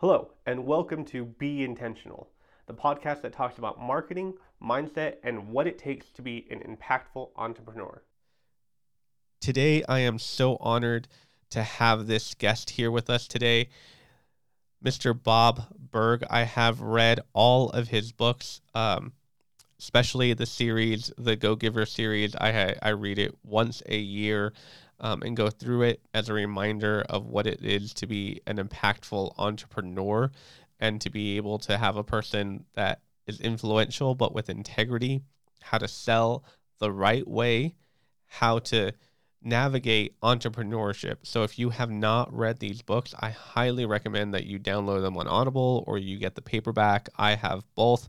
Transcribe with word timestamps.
Hello, 0.00 0.32
and 0.44 0.66
welcome 0.66 1.06
to 1.06 1.24
Be 1.24 1.64
Intentional, 1.64 2.28
the 2.66 2.74
podcast 2.74 3.22
that 3.22 3.32
talks 3.32 3.56
about 3.56 3.80
marketing, 3.80 4.34
mindset, 4.62 5.14
and 5.22 5.48
what 5.48 5.66
it 5.66 5.78
takes 5.78 6.10
to 6.10 6.20
be 6.20 6.46
an 6.50 6.58
impactful 6.58 7.30
entrepreneur. 7.34 8.02
Today, 9.40 9.82
I 9.88 10.00
am 10.00 10.18
so 10.18 10.58
honored 10.60 11.08
to 11.48 11.62
have 11.62 12.06
this 12.06 12.34
guest 12.34 12.68
here 12.68 12.90
with 12.90 13.08
us 13.08 13.26
today, 13.26 13.70
Mr. 14.84 15.14
Bob 15.14 15.62
Burg. 15.78 16.24
I 16.28 16.42
have 16.42 16.82
read 16.82 17.20
all 17.32 17.70
of 17.70 17.88
his 17.88 18.12
books, 18.12 18.60
um, 18.74 19.14
especially 19.78 20.34
the 20.34 20.44
series, 20.44 21.10
the 21.16 21.36
Go 21.36 21.56
Giver 21.56 21.86
series. 21.86 22.36
I 22.36 22.76
I 22.82 22.90
read 22.90 23.18
it 23.18 23.34
once 23.42 23.82
a 23.86 23.96
year 23.96 24.52
um, 25.00 25.22
and 25.22 25.36
go 25.36 25.50
through 25.50 25.82
it 25.82 26.00
as 26.14 26.28
a 26.28 26.34
reminder 26.34 27.04
of 27.08 27.26
what 27.26 27.46
it 27.46 27.62
is 27.62 27.92
to 27.94 28.06
be 28.06 28.40
an 28.46 28.56
impactful 28.56 29.34
entrepreneur 29.38 30.30
and 30.80 31.00
to 31.00 31.10
be 31.10 31.36
able 31.36 31.58
to 31.58 31.76
have 31.76 31.96
a 31.96 32.04
person 32.04 32.64
that 32.74 33.00
is 33.26 33.40
influential 33.40 34.14
but 34.14 34.34
with 34.34 34.48
integrity, 34.48 35.22
how 35.62 35.78
to 35.78 35.88
sell 35.88 36.44
the 36.78 36.92
right 36.92 37.26
way, 37.26 37.74
how 38.26 38.58
to 38.58 38.92
navigate 39.42 40.18
entrepreneurship. 40.20 41.18
So 41.22 41.42
if 41.42 41.58
you 41.58 41.70
have 41.70 41.90
not 41.90 42.34
read 42.34 42.58
these 42.58 42.82
books, 42.82 43.14
I 43.18 43.30
highly 43.30 43.86
recommend 43.86 44.34
that 44.34 44.46
you 44.46 44.58
download 44.58 45.02
them 45.02 45.16
on 45.16 45.28
Audible 45.28 45.84
or 45.86 45.98
you 45.98 46.18
get 46.18 46.34
the 46.34 46.42
paperback. 46.42 47.08
I 47.16 47.34
have 47.34 47.64
both 47.74 48.08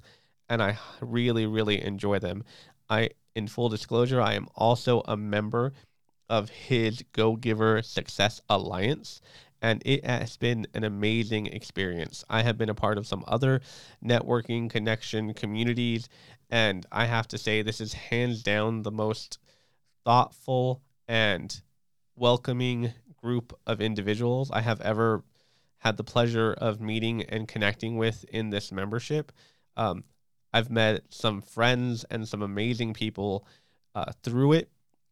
and 0.49 0.61
I 0.61 0.77
really 1.01 1.45
really 1.45 1.83
enjoy 1.83 2.19
them. 2.19 2.43
I 2.89 3.09
in 3.35 3.47
full 3.47 3.69
disclosure, 3.69 4.19
I 4.19 4.33
am 4.33 4.47
also 4.55 5.03
a 5.05 5.15
member 5.15 5.73
of 6.29 6.49
his 6.49 7.03
Go 7.13 7.35
Giver 7.35 7.81
Success 7.81 8.41
Alliance. 8.49 9.21
And 9.61 9.81
it 9.85 10.05
has 10.05 10.37
been 10.37 10.67
an 10.73 10.83
amazing 10.83 11.47
experience. 11.47 12.23
I 12.29 12.43
have 12.43 12.57
been 12.57 12.69
a 12.69 12.75
part 12.75 12.97
of 12.97 13.07
some 13.07 13.23
other 13.27 13.61
networking 14.05 14.69
connection 14.69 15.33
communities, 15.33 16.09
and 16.49 16.85
I 16.91 17.05
have 17.05 17.27
to 17.29 17.37
say, 17.37 17.61
this 17.61 17.81
is 17.81 17.93
hands 17.93 18.43
down 18.43 18.83
the 18.83 18.91
most 18.91 19.39
thoughtful 20.05 20.83
and 21.07 21.59
welcoming 22.15 22.93
group 23.21 23.57
of 23.65 23.81
individuals 23.81 24.51
I 24.51 24.61
have 24.61 24.79
ever 24.81 25.23
had 25.79 25.97
the 25.97 26.03
pleasure 26.03 26.53
of 26.53 26.79
meeting 26.79 27.23
and 27.23 27.47
connecting 27.47 27.97
with 27.97 28.25
in 28.29 28.49
this 28.51 28.71
membership. 28.71 29.31
Um, 29.75 30.03
I've 30.53 30.69
met 30.69 31.03
some 31.09 31.41
friends 31.41 32.05
and 32.09 32.27
some 32.27 32.41
amazing 32.41 32.93
people 32.93 33.47
uh, 33.95 34.11
through 34.23 34.53
it, 34.53 34.69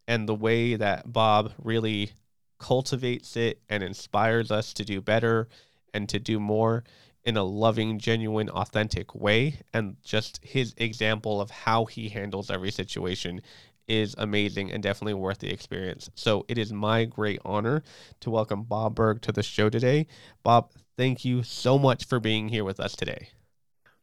and 0.08 0.28
the 0.28 0.36
way 0.36 0.75
that 0.75 1.11
Bob 1.11 1.53
really 1.61 2.11
cultivates 2.59 3.36
it 3.36 3.61
and 3.70 3.84
inspires 3.84 4.52
us 4.52 4.73
to 4.73 4.86
do 4.86 5.02
better 5.02 5.48
and 5.94 6.08
to 6.09 6.20
do 6.20 6.39
more 6.39 6.84
in 7.23 7.38
a 7.38 7.44
loving, 7.44 8.00
genuine, 8.00 8.50
authentic 8.50 9.16
way. 9.16 9.59
And 9.73 9.98
just 10.03 10.39
his 10.44 10.73
example 10.78 11.42
of 11.42 11.50
how 11.50 11.86
he 11.86 12.09
handles 12.09 12.50
every 12.50 12.72
situation 12.72 13.42
is 13.88 14.16
amazing 14.17 14.72
and 14.72 14.81
definitely 14.81 15.14
worth 15.14 15.39
the 15.39 15.52
experience. 15.52 16.09
So 16.16 16.45
it 16.48 16.58
is 16.58 16.72
my 16.72 17.06
great 17.06 17.39
honor 17.45 17.83
to 18.22 18.30
welcome 18.30 18.64
Bob 18.64 18.95
Burg 18.95 19.22
to 19.23 19.31
the 19.31 19.44
show 19.44 19.70
today. 19.70 20.08
Bob, 20.44 20.72
thank 20.98 21.26
you 21.26 21.44
so 21.44 21.78
much 21.78 22.06
for 22.06 22.20
being 22.20 22.50
here 22.50 22.64
with 22.64 22.80
us 22.80 22.95
today. 22.95 23.30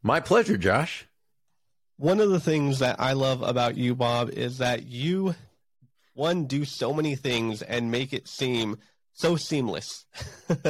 My 0.02 0.20
pleasure, 0.20 0.56
Josh. 0.56 1.06
One 1.96 2.20
of 2.20 2.30
the 2.30 2.40
things 2.40 2.80
that 2.80 3.00
I 3.00 3.12
love 3.12 3.42
about 3.42 3.76
you, 3.76 3.94
Bob, 3.94 4.30
is 4.30 4.58
that 4.58 4.86
you 4.86 5.34
one 6.14 6.46
do 6.46 6.64
so 6.64 6.92
many 6.92 7.16
things 7.16 7.62
and 7.62 7.90
make 7.90 8.12
it 8.12 8.28
seem 8.28 8.78
so 9.12 9.36
seamless. 9.36 10.06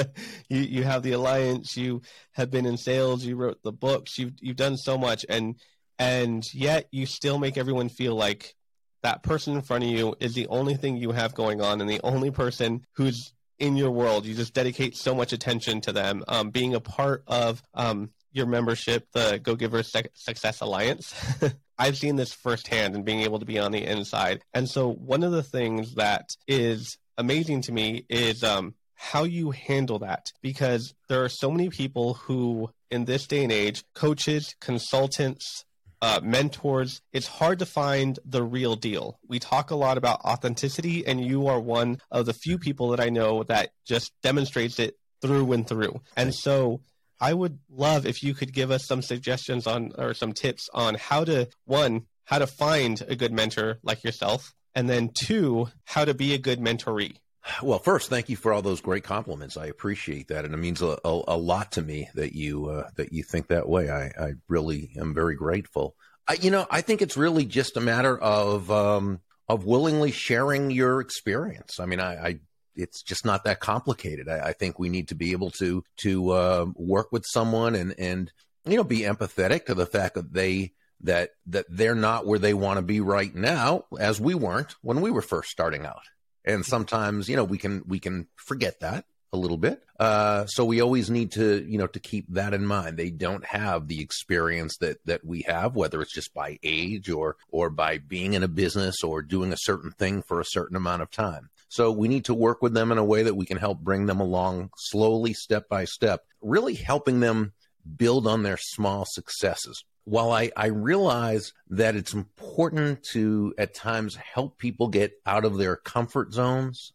you 0.48 0.60
you 0.60 0.82
have 0.84 1.02
the 1.02 1.12
alliance, 1.12 1.76
you 1.76 2.02
have 2.32 2.50
been 2.50 2.66
in 2.66 2.76
sales, 2.76 3.24
you 3.24 3.36
wrote 3.36 3.62
the 3.62 3.72
books, 3.72 4.18
you've 4.18 4.34
you've 4.40 4.56
done 4.56 4.76
so 4.76 4.98
much 4.98 5.24
and 5.28 5.56
and 5.98 6.44
yet 6.52 6.88
you 6.90 7.06
still 7.06 7.38
make 7.38 7.56
everyone 7.56 7.88
feel 7.88 8.14
like 8.14 8.54
that 9.02 9.22
person 9.22 9.54
in 9.54 9.62
front 9.62 9.84
of 9.84 9.90
you 9.90 10.14
is 10.20 10.34
the 10.34 10.46
only 10.48 10.74
thing 10.74 10.96
you 10.96 11.12
have 11.12 11.34
going 11.34 11.60
on 11.60 11.80
and 11.80 11.90
the 11.90 12.00
only 12.02 12.30
person 12.30 12.84
who's 12.94 13.32
in 13.58 13.76
your 13.76 13.90
world. 13.90 14.26
You 14.26 14.34
just 14.34 14.54
dedicate 14.54 14.96
so 14.96 15.14
much 15.14 15.32
attention 15.32 15.80
to 15.82 15.92
them. 15.92 16.24
Um, 16.28 16.50
being 16.50 16.74
a 16.74 16.80
part 16.80 17.22
of 17.26 17.62
um, 17.74 18.10
your 18.32 18.46
membership, 18.46 19.06
the 19.12 19.40
Go 19.42 19.54
Giver 19.54 19.82
Success 19.82 20.60
Alliance, 20.60 21.14
I've 21.78 21.96
seen 21.96 22.16
this 22.16 22.32
firsthand 22.32 22.94
and 22.94 23.04
being 23.04 23.20
able 23.20 23.38
to 23.38 23.46
be 23.46 23.58
on 23.58 23.72
the 23.72 23.84
inside. 23.84 24.42
And 24.54 24.68
so 24.68 24.92
one 24.92 25.22
of 25.22 25.32
the 25.32 25.42
things 25.42 25.94
that 25.94 26.30
is 26.46 26.98
amazing 27.18 27.62
to 27.62 27.72
me 27.72 28.06
is 28.08 28.44
um, 28.44 28.74
how 28.94 29.24
you 29.24 29.50
handle 29.50 29.98
that 30.00 30.32
because 30.42 30.94
there 31.08 31.24
are 31.24 31.28
so 31.28 31.50
many 31.50 31.70
people 31.70 32.14
who 32.14 32.70
in 32.90 33.06
this 33.06 33.26
day 33.26 33.42
and 33.42 33.50
age, 33.50 33.84
coaches, 33.94 34.54
consultants, 34.60 35.64
uh, 36.02 36.20
mentors, 36.22 37.00
it's 37.12 37.26
hard 37.26 37.58
to 37.60 37.66
find 37.66 38.18
the 38.24 38.42
real 38.42 38.76
deal. 38.76 39.18
We 39.26 39.38
talk 39.38 39.70
a 39.70 39.76
lot 39.76 39.96
about 39.96 40.20
authenticity, 40.24 41.06
and 41.06 41.24
you 41.24 41.46
are 41.46 41.60
one 41.60 42.00
of 42.10 42.26
the 42.26 42.34
few 42.34 42.58
people 42.58 42.90
that 42.90 43.00
I 43.00 43.08
know 43.08 43.44
that 43.44 43.70
just 43.86 44.12
demonstrates 44.22 44.78
it 44.78 44.98
through 45.22 45.52
and 45.52 45.66
through. 45.66 46.00
And 46.16 46.34
so 46.34 46.80
I 47.22 47.32
would 47.32 47.60
love 47.70 48.04
if 48.04 48.24
you 48.24 48.34
could 48.34 48.52
give 48.52 48.72
us 48.72 48.84
some 48.84 49.00
suggestions 49.00 49.68
on 49.68 49.92
or 49.96 50.12
some 50.12 50.32
tips 50.32 50.68
on 50.74 50.96
how 50.96 51.22
to 51.22 51.48
one, 51.66 52.06
how 52.24 52.40
to 52.40 52.48
find 52.48 53.00
a 53.06 53.14
good 53.14 53.32
mentor 53.32 53.78
like 53.84 54.02
yourself, 54.02 54.52
and 54.74 54.90
then 54.90 55.10
two, 55.14 55.68
how 55.84 56.04
to 56.04 56.14
be 56.14 56.34
a 56.34 56.38
good 56.38 56.58
mentoree. 56.58 57.14
Well, 57.62 57.78
first, 57.78 58.10
thank 58.10 58.28
you 58.28 58.34
for 58.34 58.52
all 58.52 58.60
those 58.60 58.80
great 58.80 59.04
compliments. 59.04 59.56
I 59.56 59.66
appreciate 59.66 60.28
that, 60.28 60.44
and 60.44 60.52
it 60.52 60.56
means 60.56 60.82
a, 60.82 60.98
a, 61.04 61.22
a 61.28 61.36
lot 61.36 61.72
to 61.72 61.82
me 61.82 62.08
that 62.16 62.34
you 62.34 62.66
uh, 62.66 62.88
that 62.96 63.12
you 63.12 63.22
think 63.22 63.46
that 63.48 63.68
way. 63.68 63.88
I, 63.88 64.06
I 64.18 64.32
really 64.48 64.90
am 64.96 65.14
very 65.14 65.36
grateful. 65.36 65.94
I, 66.26 66.34
you 66.34 66.50
know, 66.50 66.66
I 66.70 66.80
think 66.80 67.02
it's 67.02 67.16
really 67.16 67.44
just 67.44 67.76
a 67.76 67.80
matter 67.80 68.18
of 68.18 68.68
um, 68.70 69.20
of 69.48 69.64
willingly 69.64 70.10
sharing 70.10 70.72
your 70.72 71.00
experience. 71.00 71.78
I 71.78 71.86
mean, 71.86 72.00
I, 72.00 72.14
I 72.14 72.38
it's 72.74 73.02
just 73.02 73.24
not 73.24 73.44
that 73.44 73.60
complicated. 73.60 74.28
I, 74.28 74.48
I, 74.48 74.52
think 74.52 74.78
we 74.78 74.88
need 74.88 75.08
to 75.08 75.14
be 75.14 75.32
able 75.32 75.50
to 75.52 75.84
to 75.98 76.30
uh, 76.30 76.66
work 76.74 77.12
with 77.12 77.24
someone 77.26 77.74
and 77.74 77.94
and 77.98 78.32
you 78.64 78.76
know 78.76 78.84
be 78.84 79.00
empathetic 79.00 79.66
to 79.66 79.74
the 79.74 79.86
fact 79.86 80.14
that 80.14 80.32
they 80.32 80.72
that 81.02 81.30
that 81.46 81.66
they're 81.68 81.94
not 81.94 82.26
where 82.26 82.38
they 82.38 82.54
want 82.54 82.78
to 82.78 82.82
be 82.82 83.00
right 83.00 83.34
now, 83.34 83.84
as 83.98 84.20
we 84.20 84.34
weren't 84.34 84.74
when 84.82 85.00
we 85.00 85.10
were 85.10 85.22
first 85.22 85.50
starting 85.50 85.84
out. 85.84 86.02
And 86.44 86.64
sometimes 86.64 87.28
you 87.28 87.36
know 87.36 87.44
we 87.44 87.58
can 87.58 87.82
we 87.86 87.98
can 87.98 88.28
forget 88.36 88.80
that 88.80 89.04
a 89.32 89.38
little 89.38 89.56
bit. 89.56 89.82
Uh, 89.98 90.46
so 90.46 90.64
we 90.64 90.80
always 90.80 91.08
need 91.08 91.32
to, 91.32 91.64
you 91.66 91.78
know, 91.78 91.86
to 91.86 92.00
keep 92.00 92.26
that 92.28 92.52
in 92.52 92.66
mind. 92.66 92.96
They 92.96 93.10
don't 93.10 93.44
have 93.46 93.88
the 93.88 94.00
experience 94.00 94.76
that 94.78 94.98
that 95.06 95.24
we 95.24 95.42
have, 95.42 95.74
whether 95.74 96.02
it's 96.02 96.14
just 96.14 96.34
by 96.34 96.58
age 96.62 97.08
or 97.08 97.36
or 97.48 97.70
by 97.70 97.98
being 97.98 98.34
in 98.34 98.42
a 98.42 98.48
business 98.48 99.02
or 99.02 99.22
doing 99.22 99.52
a 99.52 99.58
certain 99.58 99.90
thing 99.92 100.22
for 100.22 100.40
a 100.40 100.44
certain 100.44 100.76
amount 100.76 101.02
of 101.02 101.10
time. 101.10 101.48
So 101.72 101.90
we 101.90 102.06
need 102.06 102.26
to 102.26 102.34
work 102.34 102.60
with 102.60 102.74
them 102.74 102.92
in 102.92 102.98
a 102.98 103.04
way 103.04 103.22
that 103.22 103.34
we 103.34 103.46
can 103.46 103.56
help 103.56 103.78
bring 103.80 104.04
them 104.04 104.20
along 104.20 104.72
slowly, 104.76 105.32
step 105.32 105.70
by 105.70 105.86
step, 105.86 106.22
really 106.42 106.74
helping 106.74 107.20
them 107.20 107.54
build 107.96 108.26
on 108.26 108.42
their 108.42 108.58
small 108.58 109.06
successes. 109.08 109.82
While 110.04 110.32
I, 110.32 110.50
I 110.54 110.66
realize 110.66 111.54
that 111.70 111.96
it's 111.96 112.12
important 112.12 113.02
to 113.12 113.54
at 113.56 113.72
times 113.72 114.16
help 114.16 114.58
people 114.58 114.88
get 114.88 115.14
out 115.24 115.46
of 115.46 115.56
their 115.56 115.76
comfort 115.76 116.34
zones, 116.34 116.92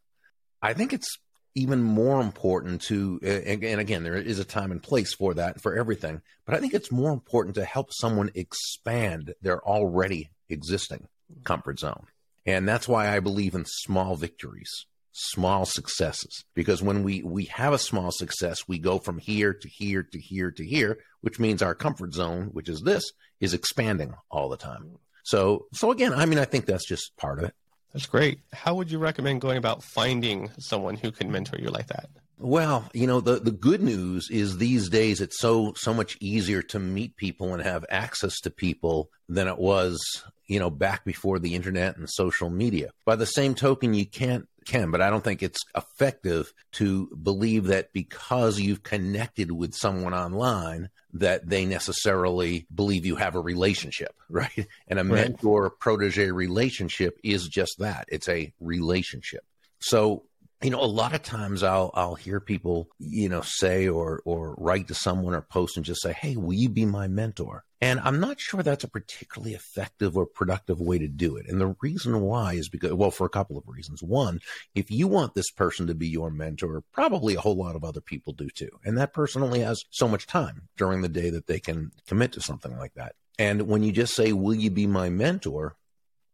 I 0.62 0.74
think 0.74 0.94
it's 0.94 1.18
even 1.56 1.82
more 1.82 2.22
important 2.22 2.84
to, 2.84 3.20
and 3.24 3.82
again, 3.82 4.04
there 4.04 4.16
is 4.16 4.38
a 4.38 4.46
time 4.46 4.72
and 4.72 4.84
place 4.84 5.12
for 5.12 5.34
that, 5.34 5.60
for 5.60 5.76
everything, 5.76 6.22
but 6.46 6.54
I 6.54 6.60
think 6.60 6.76
it's 6.76 6.92
more 6.92 7.12
important 7.12 7.56
to 7.56 7.66
help 7.66 7.92
someone 7.94 8.30
expand 8.36 9.34
their 9.42 9.60
already 9.68 10.30
existing 10.50 11.08
comfort 11.46 11.80
zone. 11.80 12.06
And 12.48 12.68
that's 12.68 12.88
why 12.88 13.14
I 13.14 13.20
believe 13.20 13.54
in 13.54 13.66
small 13.66 14.16
victories, 14.16 14.86
small 15.12 15.66
successes. 15.66 16.46
Because 16.56 16.82
when 16.82 17.04
we, 17.04 17.22
we 17.22 17.46
have 17.46 17.74
a 17.74 17.78
small 17.78 18.10
success, 18.12 18.68
we 18.70 18.80
go 18.80 19.00
from 19.00 19.18
here 19.18 19.54
to 19.54 19.68
here 19.68 20.02
to 20.02 20.20
here 20.20 20.50
to 20.52 20.66
here, 20.66 20.98
which 21.20 21.40
means 21.40 21.62
our 21.62 21.76
comfort 21.76 22.14
zone, 22.14 22.50
which 22.54 22.70
is 22.70 22.82
this, 22.82 23.04
is 23.42 23.54
expanding 23.54 24.14
all 24.32 24.48
the 24.48 24.58
time. 24.58 24.98
So, 25.24 25.66
so 25.74 25.92
again, 25.92 26.14
I 26.14 26.26
mean, 26.26 26.40
I 26.40 26.46
think 26.46 26.66
that's 26.66 26.88
just 26.88 27.16
part 27.18 27.40
of 27.40 27.46
it. 27.46 27.54
That's 27.94 28.06
great. 28.06 28.40
How 28.54 28.76
would 28.76 28.90
you 28.90 28.98
recommend 28.98 29.42
going 29.42 29.58
about 29.58 29.84
finding 29.84 30.50
someone 30.58 30.96
who 30.96 31.12
can 31.12 31.30
mentor 31.30 31.60
you 31.60 31.70
like 31.70 31.88
that? 31.88 32.10
Well, 32.40 32.90
you 32.94 33.08
know, 33.08 33.20
the, 33.20 33.40
the 33.40 33.52
good 33.52 33.82
news 33.82 34.30
is 34.30 34.58
these 34.58 34.90
days 34.90 35.22
it's 35.22 35.40
so 35.40 35.74
so 35.76 35.94
much 35.94 36.18
easier 36.20 36.62
to 36.64 36.80
meet 36.80 37.16
people 37.16 37.54
and 37.54 37.64
have 37.64 37.84
access 37.90 38.40
to 38.42 38.52
people 38.52 39.10
than 39.28 39.48
it 39.48 39.58
was, 39.58 40.24
you 40.46 40.60
know, 40.60 40.70
back 40.70 41.04
before 41.04 41.40
the 41.40 41.56
internet 41.56 41.98
and 41.98 42.08
social 42.08 42.50
media. 42.52 42.92
By 43.06 43.16
the 43.16 43.26
same 43.26 43.56
token, 43.56 43.96
you 43.96 44.06
can't 44.06 44.48
can, 44.68 44.92
but 44.92 45.02
I 45.02 45.10
don't 45.10 45.24
think 45.24 45.42
it's 45.42 45.64
effective 45.76 46.54
to 46.74 47.08
believe 47.22 47.66
that 47.68 47.92
because 47.94 48.60
you've 48.60 48.84
connected 48.84 49.52
with 49.52 49.74
someone 49.74 50.14
online 50.14 50.90
that 51.14 51.48
they 51.50 51.66
necessarily 51.66 52.68
believe 52.74 53.06
you 53.06 53.16
have 53.16 53.36
a 53.36 53.42
relationship, 53.42 54.14
right? 54.30 54.68
And 54.88 55.00
a 55.00 55.04
mentor 55.04 55.72
protege 55.72 56.30
relationship 56.30 57.18
is 57.24 57.48
just 57.48 57.80
that. 57.80 58.06
It's 58.10 58.30
a 58.30 58.54
relationship. 58.60 59.44
So 59.80 60.24
you 60.64 60.72
know, 60.72 60.82
a 60.82 60.86
lot 60.86 61.14
of 61.14 61.22
times 61.22 61.62
I'll 61.62 61.92
I'll 61.94 62.16
hear 62.16 62.40
people, 62.40 62.90
you 62.98 63.30
know, 63.30 63.42
say 63.42 63.88
or 63.88 64.22
or 64.26 64.56
write 64.58 64.88
to 64.88 64.96
someone 64.96 65.36
or 65.36 65.42
post 65.42 65.78
and 65.78 65.86
just 65.86 66.02
say, 66.02 66.14
"Hey, 66.14 66.36
will 66.36 66.54
you 66.54 66.70
be 66.70 66.86
my 66.86 67.08
mentor?" 67.08 67.64
And 67.80 68.00
I'm 68.00 68.20
not 68.20 68.40
sure 68.40 68.64
that's 68.64 68.84
a 68.84 68.88
particularly 68.88 69.54
effective 69.54 70.18
or 70.18 70.26
productive 70.26 70.82
way 70.82 70.98
to 70.98 71.08
do 71.08 71.38
it. 71.38 71.46
And 71.48 71.62
the 71.62 71.76
reason 71.80 72.22
why 72.22 72.54
is 72.54 72.70
because, 72.70 72.94
well, 72.94 73.12
for 73.12 73.28
a 73.28 73.30
couple 73.30 73.56
of 73.56 73.68
reasons. 73.68 74.02
One, 74.02 74.40
if 74.74 74.90
you 74.90 75.08
want 75.08 75.36
this 75.36 75.52
person 75.52 75.86
to 75.88 75.94
be 75.94 76.08
your 76.08 76.32
mentor, 76.32 76.84
probably 76.92 77.36
a 77.36 77.40
whole 77.40 77.56
lot 77.56 77.76
of 77.76 77.84
other 77.84 78.02
people 78.02 78.34
do 78.34 78.50
too. 78.50 78.72
And 78.84 78.98
that 78.98 79.14
person 79.14 79.44
only 79.44 79.60
has 79.60 79.84
so 79.92 80.08
much 80.08 80.26
time 80.26 80.70
during 80.76 81.02
the 81.02 81.10
day 81.10 81.30
that 81.30 81.46
they 81.46 81.60
can 81.60 81.92
commit 82.08 82.32
to 82.32 82.42
something 82.42 82.76
like 82.78 82.96
that. 82.96 83.14
And 83.38 83.68
when 83.68 83.84
you 83.84 83.92
just 83.92 84.16
say, 84.16 84.34
Will 84.34 84.56
you 84.56 84.72
be 84.72 84.88
my 84.88 85.10
mentor? 85.10 85.76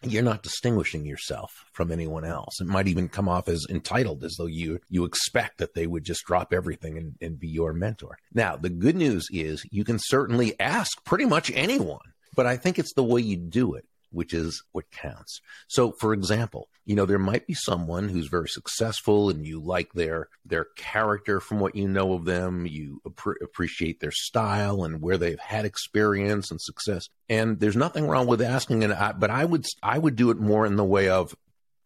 You're 0.05 0.23
not 0.23 0.43
distinguishing 0.43 1.05
yourself 1.05 1.51
from 1.73 1.91
anyone 1.91 2.25
else. 2.25 2.59
It 2.59 2.67
might 2.67 2.87
even 2.87 3.09
come 3.09 3.29
off 3.29 3.47
as 3.47 3.65
entitled, 3.69 4.23
as 4.23 4.35
though 4.37 4.45
you 4.45 4.79
you 4.89 5.05
expect 5.05 5.57
that 5.59 5.73
they 5.73 5.87
would 5.87 6.03
just 6.03 6.25
drop 6.25 6.53
everything 6.53 6.97
and, 6.97 7.15
and 7.21 7.39
be 7.39 7.47
your 7.47 7.73
mentor. 7.73 8.17
Now, 8.33 8.55
the 8.55 8.69
good 8.69 8.95
news 8.95 9.27
is 9.31 9.65
you 9.71 9.83
can 9.83 9.99
certainly 9.99 10.59
ask 10.59 11.03
pretty 11.05 11.25
much 11.25 11.51
anyone, 11.53 12.13
but 12.35 12.45
I 12.45 12.57
think 12.57 12.79
it's 12.79 12.93
the 12.93 13.03
way 13.03 13.21
you 13.21 13.37
do 13.37 13.75
it 13.75 13.85
which 14.13 14.33
is 14.33 14.63
what 14.71 14.89
counts. 14.91 15.41
So, 15.67 15.91
for 15.91 16.13
example, 16.13 16.69
you 16.85 16.95
know, 16.95 17.05
there 17.05 17.19
might 17.19 17.47
be 17.47 17.53
someone 17.53 18.09
who's 18.09 18.27
very 18.27 18.47
successful 18.47 19.29
and 19.29 19.45
you 19.45 19.59
like 19.59 19.93
their 19.93 20.29
their 20.45 20.65
character 20.75 21.39
from 21.39 21.59
what 21.59 21.75
you 21.75 21.87
know 21.87 22.13
of 22.13 22.25
them, 22.25 22.65
you 22.65 23.01
ap- 23.05 23.41
appreciate 23.41 23.99
their 23.99 24.11
style 24.11 24.83
and 24.83 25.01
where 25.01 25.17
they've 25.17 25.39
had 25.39 25.65
experience 25.65 26.51
and 26.51 26.61
success. 26.61 27.09
And 27.29 27.59
there's 27.59 27.75
nothing 27.75 28.07
wrong 28.07 28.27
with 28.27 28.41
asking 28.41 28.83
and 28.83 28.93
I, 28.93 29.13
but 29.13 29.29
I 29.29 29.45
would 29.45 29.65
I 29.81 29.97
would 29.97 30.15
do 30.15 30.29
it 30.29 30.37
more 30.37 30.65
in 30.65 30.75
the 30.75 30.83
way 30.83 31.09
of 31.09 31.35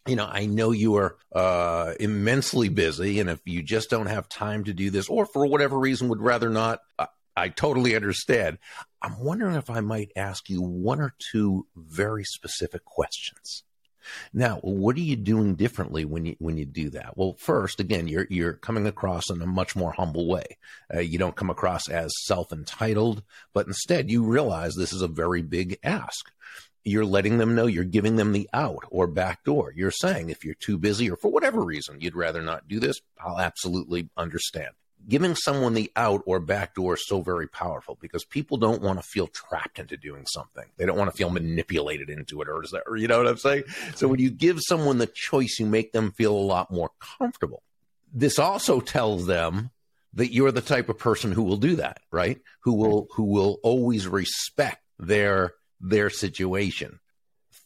you 0.07 0.15
know, 0.15 0.27
I 0.29 0.45
know 0.45 0.71
you 0.71 0.95
are 0.95 1.17
uh, 1.33 1.93
immensely 1.99 2.69
busy, 2.69 3.19
and 3.19 3.29
if 3.29 3.41
you 3.45 3.61
just 3.61 3.89
don't 3.89 4.05
have 4.07 4.29
time 4.29 4.63
to 4.63 4.73
do 4.73 4.89
this, 4.89 5.09
or 5.09 5.25
for 5.25 5.45
whatever 5.45 5.77
reason 5.77 6.07
would 6.09 6.21
rather 6.21 6.49
not, 6.49 6.79
I 7.37 7.49
totally 7.49 7.95
understand. 7.95 8.57
I'm 8.99 9.19
wondering 9.19 9.55
if 9.55 9.69
I 9.69 9.79
might 9.79 10.11
ask 10.15 10.49
you 10.49 10.59
one 10.59 10.99
or 10.99 11.13
two 11.31 11.67
very 11.75 12.23
specific 12.23 12.83
questions. 12.83 13.63
Now, 14.33 14.57
what 14.63 14.95
are 14.95 15.01
you 15.01 15.15
doing 15.15 15.55
differently 15.55 16.03
when 16.03 16.25
you 16.25 16.35
when 16.39 16.57
you 16.57 16.65
do 16.65 16.89
that? 16.91 17.15
Well, 17.15 17.35
first, 17.37 17.79
again, 17.79 18.07
you're 18.07 18.25
you're 18.29 18.53
coming 18.53 18.87
across 18.87 19.29
in 19.29 19.41
a 19.41 19.45
much 19.45 19.75
more 19.75 19.91
humble 19.91 20.27
way. 20.27 20.57
Uh, 20.91 20.99
you 20.99 21.19
don't 21.19 21.35
come 21.35 21.49
across 21.49 21.89
as 21.89 22.11
self 22.23 22.51
entitled, 22.51 23.21
but 23.53 23.67
instead 23.67 24.09
you 24.09 24.23
realize 24.23 24.73
this 24.73 24.93
is 24.93 25.01
a 25.03 25.07
very 25.07 25.43
big 25.43 25.77
ask. 25.83 26.31
You're 26.85 27.05
letting 27.05 27.37
them 27.37 27.53
know 27.53 27.67
you're 27.67 27.83
giving 27.83 28.15
them 28.15 28.31
the 28.31 28.49
out 28.53 28.85
or 28.89 29.07
back 29.07 29.43
door. 29.43 29.73
You're 29.75 29.91
saying 29.91 30.29
if 30.29 30.43
you're 30.43 30.55
too 30.55 30.77
busy 30.77 31.11
or 31.11 31.17
for 31.17 31.29
whatever 31.29 31.61
reason 31.61 31.99
you'd 31.99 32.15
rather 32.15 32.41
not 32.41 32.67
do 32.67 32.79
this, 32.79 33.01
I'll 33.19 33.39
absolutely 33.39 34.09
understand 34.15 34.73
giving 35.07 35.35
someone 35.35 35.73
the 35.73 35.91
out 35.95 36.21
or 36.25 36.39
back 36.39 36.75
door 36.75 36.95
is 36.95 37.07
so 37.07 37.21
very 37.21 37.47
powerful 37.47 37.97
because 38.01 38.25
people 38.25 38.57
don't 38.57 38.81
want 38.81 38.99
to 38.99 39.07
feel 39.07 39.27
trapped 39.27 39.79
into 39.79 39.97
doing 39.97 40.25
something. 40.27 40.65
They 40.77 40.85
don't 40.85 40.97
want 40.97 41.09
to 41.11 41.17
feel 41.17 41.29
manipulated 41.29 42.09
into 42.09 42.41
it, 42.41 42.49
or 42.49 42.63
is 42.63 42.71
that, 42.71 42.83
you 42.95 43.07
know 43.07 43.17
what 43.17 43.27
I'm 43.27 43.37
saying? 43.37 43.63
So 43.95 44.07
when 44.07 44.19
you 44.19 44.29
give 44.29 44.59
someone 44.61 44.97
the 44.97 45.07
choice, 45.07 45.57
you 45.59 45.65
make 45.65 45.91
them 45.91 46.11
feel 46.11 46.33
a 46.33 46.37
lot 46.37 46.71
more 46.71 46.91
comfortable. 46.99 47.63
This 48.13 48.39
also 48.39 48.79
tells 48.79 49.25
them 49.25 49.71
that 50.13 50.33
you're 50.33 50.51
the 50.51 50.61
type 50.61 50.89
of 50.89 50.97
person 50.97 51.31
who 51.31 51.43
will 51.43 51.57
do 51.57 51.75
that, 51.75 51.99
right? 52.11 52.39
Who 52.61 52.73
will 52.73 53.07
who 53.13 53.23
will 53.23 53.59
always 53.63 54.07
respect 54.07 54.81
their 54.97 55.53
their 55.79 56.09
situation. 56.09 56.99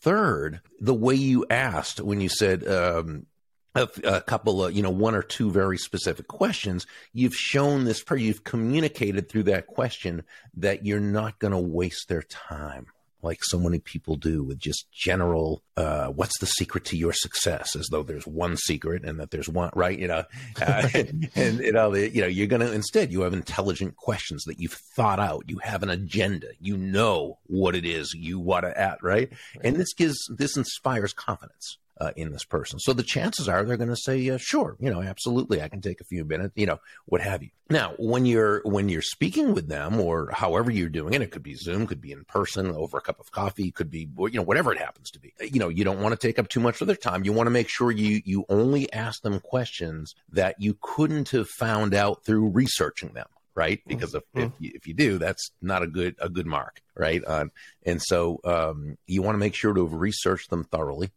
Third, 0.01 0.61
the 0.79 0.93
way 0.93 1.15
you 1.15 1.45
asked 1.49 2.01
when 2.01 2.21
you 2.21 2.29
said, 2.29 2.67
um, 2.67 3.27
a, 3.75 3.87
a, 4.03 4.21
couple 4.21 4.63
of, 4.65 4.73
you 4.73 4.81
know, 4.81 4.89
one 4.89 5.15
or 5.15 5.23
two 5.23 5.51
very 5.51 5.77
specific 5.77 6.27
questions, 6.27 6.85
you've 7.13 7.35
shown 7.35 7.85
this, 7.85 8.03
you've 8.15 8.43
communicated 8.43 9.29
through 9.29 9.43
that 9.43 9.67
question 9.67 10.23
that 10.55 10.85
you're 10.85 10.99
not 10.99 11.39
going 11.39 11.53
to 11.53 11.59
waste 11.59 12.07
their 12.07 12.23
time 12.23 12.87
like 13.23 13.43
so 13.43 13.59
many 13.59 13.79
people 13.79 14.15
do 14.15 14.43
with 14.43 14.57
just 14.57 14.91
general 14.91 15.63
uh, 15.77 16.07
what's 16.07 16.39
the 16.39 16.45
secret 16.45 16.85
to 16.85 16.97
your 16.97 17.13
success 17.13 17.75
as 17.75 17.87
though 17.91 18.03
there's 18.03 18.27
one 18.27 18.57
secret 18.57 19.03
and 19.03 19.19
that 19.19 19.31
there's 19.31 19.49
one 19.49 19.69
right? 19.75 19.97
You 19.97 20.07
know 20.07 20.23
uh, 20.61 20.87
and 21.35 21.59
you 21.59 21.71
know 21.71 21.91
the, 21.91 22.09
you 22.09 22.21
know 22.21 22.27
you're 22.27 22.47
going 22.47 22.61
to 22.61 22.71
instead 22.71 23.11
you 23.11 23.21
have 23.21 23.33
intelligent 23.33 23.95
questions 23.95 24.43
that 24.45 24.59
you've 24.59 24.77
thought 24.95 25.19
out. 25.19 25.45
You 25.47 25.59
have 25.59 25.83
an 25.83 25.89
agenda. 25.89 26.47
You 26.59 26.77
know 26.77 27.39
what 27.45 27.75
it 27.75 27.85
is 27.85 28.13
you 28.13 28.39
want 28.39 28.65
to 28.65 28.79
at 28.79 29.01
right? 29.03 29.29
right. 29.31 29.65
And 29.65 29.75
this 29.75 29.93
gives 29.93 30.17
this 30.35 30.57
inspires 30.57 31.13
confidence 31.13 31.77
uh, 32.01 32.11
in 32.15 32.31
this 32.31 32.43
person. 32.43 32.79
So 32.79 32.93
the 32.93 33.03
chances 33.03 33.47
are 33.47 33.63
they're 33.63 33.77
going 33.77 33.89
to 33.89 33.95
say, 33.95 34.27
uh, 34.31 34.37
"Sure, 34.39 34.75
you 34.79 34.89
know, 34.89 35.03
absolutely, 35.03 35.61
I 35.61 35.69
can 35.69 35.81
take 35.81 36.01
a 36.01 36.03
few 36.03 36.25
minutes, 36.25 36.53
you 36.55 36.65
know, 36.65 36.79
what 37.05 37.21
have 37.21 37.43
you." 37.43 37.49
Now, 37.69 37.93
when 37.99 38.25
you're 38.25 38.61
when 38.65 38.89
you're 38.89 39.03
speaking 39.03 39.53
with 39.53 39.67
them, 39.67 40.01
or 40.01 40.31
however 40.31 40.71
you're 40.71 40.89
doing 40.89 41.13
it, 41.13 41.21
it 41.21 41.29
could 41.29 41.43
be 41.43 41.53
Zoom, 41.53 41.85
could 41.85 42.01
be 42.01 42.11
in 42.11 42.25
person, 42.25 42.71
over 42.71 42.97
a 42.97 43.01
cup 43.01 43.19
of 43.19 43.31
coffee, 43.31 43.69
could 43.69 43.91
be 43.91 44.09
you 44.17 44.31
know 44.31 44.41
whatever 44.41 44.73
it 44.73 44.79
happens 44.79 45.11
to 45.11 45.19
be. 45.19 45.31
You 45.39 45.59
know, 45.59 45.69
you 45.69 45.83
don't 45.83 46.01
want 46.01 46.19
to 46.19 46.27
take 46.27 46.39
up 46.39 46.49
too 46.49 46.59
much 46.59 46.81
of 46.81 46.87
their 46.87 46.95
time. 46.95 47.23
You 47.23 47.33
want 47.33 47.45
to 47.45 47.51
make 47.51 47.69
sure 47.69 47.91
you 47.91 48.21
you 48.25 48.45
only 48.49 48.91
ask 48.91 49.21
them 49.21 49.39
questions 49.39 50.15
that 50.31 50.55
you 50.59 50.77
couldn't 50.81 51.29
have 51.29 51.49
found 51.49 51.93
out 51.93 52.25
through 52.25 52.49
researching 52.49 53.13
them 53.13 53.27
right? 53.53 53.79
Mm-hmm. 53.79 53.89
Because 53.89 54.15
if, 54.15 54.23
mm-hmm. 54.33 54.47
if, 54.47 54.51
you, 54.59 54.71
if, 54.75 54.87
you, 54.87 54.93
do, 54.93 55.17
that's 55.17 55.51
not 55.61 55.83
a 55.83 55.87
good 55.87 56.15
a 56.21 56.29
good 56.29 56.45
mark, 56.47 56.81
right? 56.95 57.21
Uh, 57.27 57.47
and 57.85 58.01
so 58.01 58.39
um, 58.45 58.97
you 59.07 59.21
want 59.21 59.35
to 59.35 59.39
make 59.39 59.55
sure 59.55 59.73
to 59.73 59.83
have 59.83 59.93
researched 59.93 60.49
them 60.49 60.63
thoroughly 60.63 61.11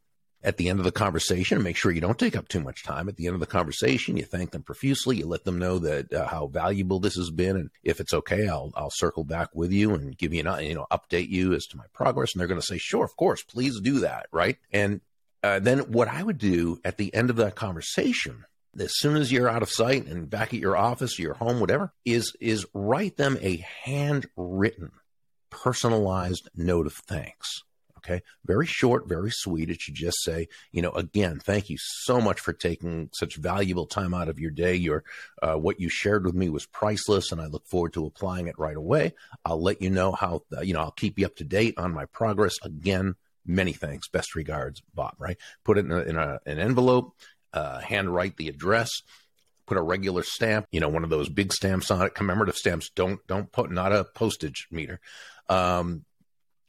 at 0.44 0.58
the 0.58 0.69
end 0.69 0.79
of 0.79 0.85
the 0.85 0.93
conversation 0.93 1.62
make 1.62 1.76
sure 1.76 1.91
you 1.91 2.00
don't 2.00 2.19
take 2.19 2.37
up 2.37 2.49
too 2.49 2.61
much 2.61 2.85
time. 2.85 3.08
At 3.08 3.17
the 3.17 3.26
end 3.26 3.35
of 3.35 3.41
the 3.41 3.46
conversation 3.46 4.17
you 4.17 4.25
thank 4.25 4.52
them 4.52 4.62
profusely. 4.62 5.17
You 5.17 5.26
let 5.26 5.44
them 5.44 5.58
know 5.58 5.79
that 5.81 6.12
uh, 6.12 6.29
how 6.29 6.46
valuable 6.46 7.00
this 7.00 7.17
has 7.17 7.31
been. 7.31 7.56
And 7.56 7.70
if 7.82 8.00
it's 8.00 8.14
okay 8.14 8.46
i'll 8.46 8.73
i'll 8.76 8.91
circle 8.91 9.25
back 9.25 9.49
with 9.55 9.73
you 9.73 9.94
and 9.94 10.17
give 10.17 10.32
you 10.32 10.46
an 10.46 10.64
you 10.64 10.75
know 10.75 10.87
update 10.93 11.29
you 11.29 11.55
as 11.55 11.67
to 11.67 11.76
my 11.76 11.87
progress. 11.93 12.35
And 12.35 12.41
they're 12.41 12.49
going 12.49 12.61
to 12.61 12.67
say 12.67 12.79
sure 12.79 13.05
of 13.05 13.17
course. 13.17 13.43
Please 13.43 13.81
do 13.81 14.00
that. 14.00 14.26
Right? 14.31 14.58
And 14.73 15.00
uh, 15.44 15.58
then 15.58 15.81
what 15.93 16.08
i 16.08 16.23
would 16.23 16.38
do 16.38 16.81
at 16.85 16.96
the 16.96 17.14
end 17.14 17.31
of 17.31 17.37
that 17.37 17.55
conversation 17.55 18.46
as 18.81 18.99
soon 18.99 19.17
as 19.17 19.31
you're 19.31 19.49
out 19.49 19.62
of 19.62 19.70
sight 19.70 20.06
and 20.06 20.31
back 20.31 20.55
at 20.55 20.61
your 20.61 20.76
office 20.76 21.19
your 21.19 21.35
home 21.35 21.61
whatever 21.61 21.93
is 22.05 22.35
is 22.41 22.67
write 22.73 23.17
them 23.19 23.37
a 23.41 23.64
handwritten 23.85 24.91
personalized 25.50 26.49
note 26.56 26.87
of 26.87 26.94
thanks 26.94 27.62
Okay. 28.05 28.23
Very 28.45 28.67
short, 28.67 29.09
very 29.09 29.31
sweet. 29.31 29.71
It 29.71 29.81
should 29.81 29.95
just 29.95 30.23
say, 30.23 30.49
you 30.73 30.83
know, 30.83 30.91
again, 30.91 31.41
thank 31.41 31.71
you 31.71 31.77
so 31.79 32.21
much 32.21 32.39
for 32.39 32.53
taking 32.53 33.09
such 33.15 33.37
valuable 33.37 33.87
time 33.87 34.12
out 34.12 34.29
of 34.29 34.39
your 34.39 34.51
day. 34.51 34.75
Your, 34.75 35.05
uh, 35.43 35.55
what 35.55 35.81
you 35.81 35.89
shared 35.89 36.27
with 36.27 36.35
me 36.35 36.51
was 36.51 36.67
priceless 36.67 37.33
and 37.33 37.41
I 37.41 37.47
look 37.47 37.67
forward 37.67 37.95
to 37.95 38.05
applying 38.05 38.47
it 38.47 38.59
right 38.59 38.77
away. 38.77 39.15
I'll 39.45 39.62
let 39.62 39.81
you 39.81 39.89
know 39.89 40.13
how, 40.13 40.43
uh, 40.55 40.61
you 40.61 40.75
know, 40.75 40.81
I'll 40.81 40.91
keep 40.91 41.19
you 41.19 41.25
up 41.25 41.37
to 41.37 41.44
date 41.44 41.79
on 41.79 41.94
my 41.94 42.05
progress. 42.05 42.55
Again, 42.63 43.15
many 43.46 43.73
thanks. 43.73 44.08
Best 44.08 44.34
regards, 44.34 44.82
Bob, 44.94 45.15
right? 45.19 45.39
Put 45.65 45.79
it 45.79 45.87
in, 45.87 45.93
a, 45.93 46.01
in 46.01 46.17
a, 46.17 46.41
an 46.44 46.58
envelope, 46.58 47.15
uh, 47.55 47.81
handwrite 47.81 48.37
the 48.37 48.49
address 48.49 48.91
put 49.67 49.79
a 49.79 49.82
regular 49.82 50.23
stamp, 50.23 50.67
you 50.73 50.79
know, 50.79 50.91
one 50.91 51.05
of 51.05 51.08
those 51.08 51.31
big 51.31 51.51
stamps 51.51 51.91
on 51.91 52.03
it, 52.03 52.15
commemorative 52.15 52.55
stamps. 52.55 52.91
Don't 52.94 53.27
don't 53.27 53.51
put 53.51 53.70
not 53.70 53.93
a 53.93 54.05
postage 54.05 54.69
meter. 54.70 55.01
Um, 55.49 56.05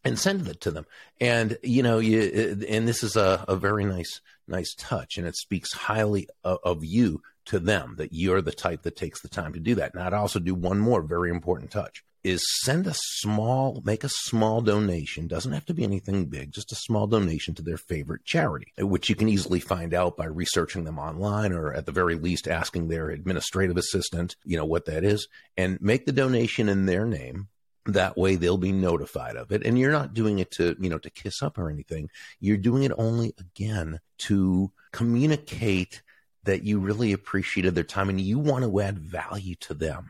and 0.05 0.19
send 0.19 0.47
it 0.47 0.62
to 0.62 0.71
them. 0.71 0.85
And 1.19 1.57
you 1.63 1.83
know, 1.83 2.00
you 2.00 2.21
uh, 2.21 2.65
and 2.69 2.88
this 2.88 3.03
is 3.03 3.15
a, 3.15 3.43
a 3.47 3.55
very 3.55 3.83
nice 3.83 4.21
nice 4.47 4.74
touch, 4.77 5.17
and 5.17 5.27
it 5.27 5.35
speaks 5.35 5.74
highly 5.74 6.29
of, 6.43 6.59
of, 6.63 6.85
you 6.85 7.21
to 7.45 7.59
them 7.59 7.95
that 7.97 8.13
you're 8.13 8.41
the 8.41 8.51
type 8.51 8.83
that 8.83 8.95
takes 8.95 9.21
the 9.21 9.27
time 9.27 9.53
to 9.53 9.59
do 9.59 9.75
that. 9.75 9.95
Now, 9.95 10.05
I'd 10.05 10.13
also 10.13 10.39
do 10.39 10.53
one 10.53 10.79
more 10.79 11.01
very 11.01 11.31
important 11.31 11.71
touch 11.71 12.03
is 12.25 12.43
send 12.63 12.88
a 12.88 12.93
small 12.95 13.83
make 13.85 14.03
a 14.03 14.09
small 14.09 14.59
donation 14.59 15.27
doesn't 15.27 15.51
have 15.51 15.63
to 15.63 15.75
be 15.75 15.83
anything 15.83 16.25
big 16.25 16.51
just 16.51 16.71
a 16.71 16.75
small 16.75 17.05
donation 17.05 17.53
to 17.53 17.62
their 17.62 17.77
favorite 17.77 18.25
charity 18.25 18.74
which 18.79 19.09
you 19.09 19.15
can 19.15 19.29
easily 19.29 19.59
find 19.59 19.93
out 19.93 20.17
by 20.17 20.25
researching 20.25 20.85
them 20.85 20.97
online 20.97 21.53
or 21.53 21.71
at 21.71 21.85
the 21.85 21.91
very 21.91 22.15
least 22.15 22.47
asking 22.47 22.88
their 22.88 23.12
administrative 23.12 23.77
assistant 23.77 24.35
you 24.43 24.57
know 24.57 24.65
what 24.65 24.85
that 24.85 25.03
is 25.03 25.27
and 25.55 25.79
make 25.79 26.07
the 26.07 26.12
donation 26.12 26.67
in 26.67 26.88
their 26.88 27.05
name 27.05 27.47
that 27.86 28.18
way 28.18 28.36
they'll 28.36 28.58
be 28.58 28.72
notified 28.72 29.36
of 29.36 29.51
it. 29.51 29.65
And 29.65 29.77
you're 29.77 29.92
not 29.92 30.13
doing 30.13 30.39
it 30.39 30.51
to 30.51 30.75
you 30.80 30.89
know 30.89 30.98
to 31.00 31.10
kiss 31.10 31.42
up 31.42 31.58
or 31.58 31.70
anything. 31.70 32.10
You're 32.39 32.58
doing 32.58 32.84
it 32.84 32.92
only 32.98 33.34
again 33.39 34.00
to 34.20 34.72
communicate 34.92 36.01
that 36.44 36.63
you 36.63 36.80
really 36.80 37.12
appreciated 37.12 37.75
their 37.75 37.84
time 37.84 38.10
and 38.10 38.22
you 38.22 38.39
want 38.39 38.63
to 38.63 38.82
add 38.82 39.00
value 39.00 39.56
to 39.56 39.74
them 39.74 40.10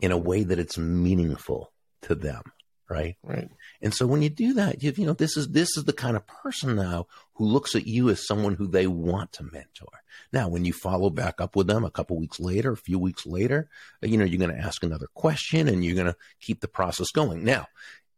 in 0.00 0.10
a 0.12 0.18
way 0.18 0.42
that 0.42 0.58
it's 0.58 0.76
meaningful 0.78 1.72
to 2.02 2.14
them 2.14 2.42
right? 2.88 3.16
Right 3.22 3.50
and 3.80 3.94
so 3.94 4.06
when 4.06 4.22
you 4.22 4.28
do 4.28 4.52
that 4.54 4.82
you, 4.82 4.92
you 4.96 5.06
know 5.06 5.12
this 5.12 5.36
is 5.36 5.48
this 5.48 5.76
is 5.76 5.84
the 5.84 5.92
kind 5.92 6.16
of 6.16 6.26
person 6.26 6.76
now 6.76 7.06
who 7.34 7.44
looks 7.44 7.74
at 7.74 7.86
you 7.86 8.08
as 8.10 8.26
someone 8.26 8.54
who 8.54 8.66
they 8.66 8.86
want 8.86 9.32
to 9.32 9.44
mentor 9.44 9.88
now, 10.32 10.48
when 10.48 10.64
you 10.64 10.72
follow 10.72 11.10
back 11.10 11.40
up 11.40 11.56
with 11.56 11.66
them 11.66 11.84
a 11.84 11.90
couple 11.90 12.18
weeks 12.18 12.40
later, 12.40 12.72
a 12.72 12.76
few 12.76 12.98
weeks 12.98 13.26
later, 13.26 13.68
you 14.02 14.16
know, 14.16 14.24
you're 14.24 14.38
going 14.38 14.54
to 14.54 14.62
ask 14.62 14.82
another 14.82 15.08
question 15.14 15.68
and 15.68 15.84
you're 15.84 15.94
going 15.94 16.06
to 16.06 16.16
keep 16.40 16.60
the 16.60 16.68
process 16.68 17.10
going. 17.10 17.44
Now, 17.44 17.66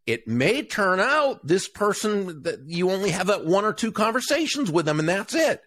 it 0.07 0.27
may 0.27 0.63
turn 0.63 0.99
out 0.99 1.47
this 1.47 1.69
person 1.69 2.43
that 2.43 2.61
you 2.67 2.91
only 2.91 3.11
have 3.11 3.29
that 3.29 3.47
one 3.47 3.65
or 3.65 3.73
two 3.73 3.93
conversations 3.93 4.71
with 4.71 4.87
them 4.87 4.99
and 4.99 5.09
that's 5.09 5.35
it. 5.35 5.63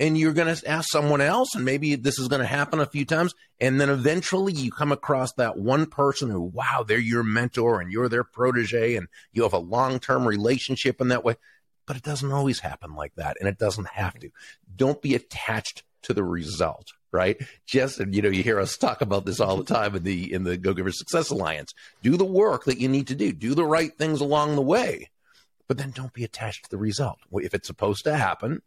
And 0.00 0.18
you're 0.18 0.32
going 0.32 0.54
to 0.54 0.68
ask 0.68 0.90
someone 0.90 1.20
else 1.20 1.54
and 1.54 1.64
maybe 1.64 1.94
this 1.94 2.18
is 2.18 2.28
going 2.28 2.40
to 2.40 2.46
happen 2.46 2.80
a 2.80 2.86
few 2.86 3.04
times 3.04 3.34
and 3.60 3.80
then 3.80 3.90
eventually 3.90 4.52
you 4.52 4.70
come 4.70 4.92
across 4.92 5.32
that 5.34 5.56
one 5.56 5.86
person 5.86 6.30
who 6.30 6.40
wow 6.40 6.84
they're 6.86 6.98
your 6.98 7.22
mentor 7.22 7.80
and 7.80 7.92
you're 7.92 8.08
their 8.08 8.24
protege 8.24 8.96
and 8.96 9.08
you 9.32 9.42
have 9.42 9.52
a 9.52 9.58
long-term 9.58 10.26
relationship 10.26 11.00
in 11.00 11.08
that 11.08 11.24
way. 11.24 11.36
But 11.86 11.96
it 11.96 12.02
doesn't 12.02 12.32
always 12.32 12.60
happen 12.60 12.94
like 12.94 13.14
that 13.16 13.36
and 13.38 13.48
it 13.48 13.58
doesn't 13.58 13.88
have 13.88 14.18
to. 14.20 14.30
Don't 14.74 15.02
be 15.02 15.14
attached 15.14 15.84
to 16.02 16.14
the 16.14 16.24
result 16.24 16.92
right? 17.12 17.40
Just 17.64 18.00
you 18.00 18.22
know 18.22 18.28
you 18.28 18.42
hear 18.42 18.58
us 18.58 18.76
talk 18.76 19.00
about 19.00 19.24
this 19.24 19.38
all 19.38 19.56
the 19.56 19.62
time 19.62 19.94
in 19.94 20.02
the 20.02 20.32
in 20.32 20.42
the 20.42 20.56
go 20.56 20.74
giver 20.74 20.90
success 20.90 21.30
alliance. 21.30 21.72
Do 22.02 22.16
the 22.16 22.24
work 22.24 22.64
that 22.64 22.80
you 22.80 22.88
need 22.88 23.06
to 23.06 23.14
do. 23.14 23.32
Do 23.32 23.54
the 23.54 23.64
right 23.64 23.96
things 23.96 24.20
along 24.20 24.56
the 24.56 24.62
way. 24.62 25.10
But 25.68 25.78
then 25.78 25.92
don't 25.92 26.12
be 26.12 26.24
attached 26.24 26.64
to 26.64 26.70
the 26.70 26.76
result. 26.76 27.20
If 27.32 27.54
it's 27.54 27.68
supposed 27.68 28.02
to 28.04 28.16
happen 28.16 28.62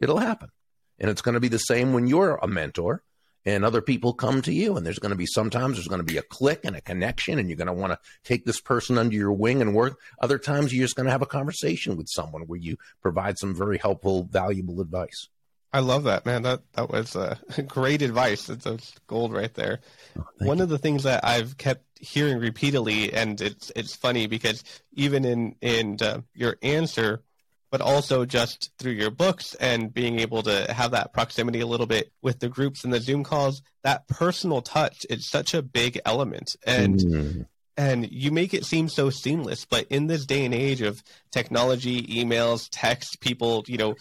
it'll 0.00 0.18
happen 0.18 0.50
and 1.00 1.10
it's 1.10 1.22
going 1.22 1.34
to 1.34 1.40
be 1.40 1.48
the 1.48 1.58
same 1.58 1.92
when 1.92 2.06
you're 2.06 2.36
a 2.36 2.46
mentor 2.46 3.02
and 3.44 3.64
other 3.64 3.80
people 3.80 4.12
come 4.12 4.42
to 4.42 4.52
you. 4.52 4.76
And 4.76 4.84
there's 4.84 4.98
going 4.98 5.10
to 5.10 5.16
be 5.16 5.26
sometimes 5.26 5.76
there's 5.76 5.88
going 5.88 6.00
to 6.00 6.12
be 6.12 6.18
a 6.18 6.22
click 6.22 6.60
and 6.64 6.76
a 6.76 6.80
connection, 6.80 7.38
and 7.38 7.48
you're 7.48 7.56
going 7.56 7.66
to 7.66 7.72
want 7.72 7.92
to 7.92 7.98
take 8.24 8.44
this 8.44 8.60
person 8.60 8.98
under 8.98 9.14
your 9.14 9.32
wing 9.32 9.60
and 9.60 9.74
work. 9.74 9.98
Other 10.20 10.38
times 10.38 10.72
you're 10.74 10.84
just 10.84 10.96
going 10.96 11.06
to 11.06 11.12
have 11.12 11.22
a 11.22 11.26
conversation 11.26 11.96
with 11.96 12.08
someone 12.08 12.42
where 12.42 12.58
you 12.58 12.76
provide 13.02 13.38
some 13.38 13.54
very 13.54 13.78
helpful, 13.78 14.24
valuable 14.24 14.80
advice. 14.80 15.28
I 15.72 15.80
love 15.80 16.04
that, 16.04 16.26
man. 16.26 16.42
That 16.42 16.62
that 16.72 16.90
was 16.90 17.14
uh, 17.14 17.36
great 17.66 18.02
advice. 18.02 18.48
It's, 18.48 18.66
it's 18.66 18.92
gold 19.06 19.32
right 19.32 19.54
there. 19.54 19.80
Oh, 20.18 20.24
One 20.38 20.58
you. 20.58 20.64
of 20.64 20.68
the 20.68 20.78
things 20.78 21.04
that 21.04 21.24
I've 21.24 21.56
kept 21.56 21.84
hearing 22.00 22.38
repeatedly, 22.38 23.12
and 23.12 23.40
it's 23.40 23.70
it's 23.76 23.94
funny 23.94 24.26
because 24.26 24.64
even 24.94 25.24
in 25.24 25.54
in 25.60 25.96
uh, 26.02 26.22
your 26.34 26.56
answer, 26.62 27.22
but 27.70 27.80
also 27.80 28.24
just 28.24 28.72
through 28.78 28.92
your 28.92 29.10
books 29.10 29.54
and 29.54 29.94
being 29.94 30.18
able 30.18 30.42
to 30.42 30.72
have 30.72 30.90
that 30.90 31.12
proximity 31.12 31.60
a 31.60 31.66
little 31.66 31.86
bit 31.86 32.12
with 32.20 32.40
the 32.40 32.48
groups 32.48 32.84
and 32.84 32.92
the 32.92 33.00
Zoom 33.00 33.22
calls, 33.22 33.62
that 33.84 34.08
personal 34.08 34.60
touch 34.60 35.06
is 35.08 35.28
such 35.28 35.54
a 35.54 35.62
big 35.62 36.00
element. 36.04 36.56
And 36.64 36.98
mm. 36.98 37.46
and 37.76 38.10
you 38.10 38.32
make 38.32 38.54
it 38.54 38.64
seem 38.64 38.88
so 38.88 39.10
seamless, 39.10 39.64
but 39.64 39.86
in 39.88 40.08
this 40.08 40.26
day 40.26 40.44
and 40.44 40.54
age 40.54 40.82
of 40.82 41.02
technology, 41.30 42.02
emails, 42.02 42.68
text, 42.70 43.20
people, 43.20 43.64
you 43.68 43.78
know, 43.78 43.94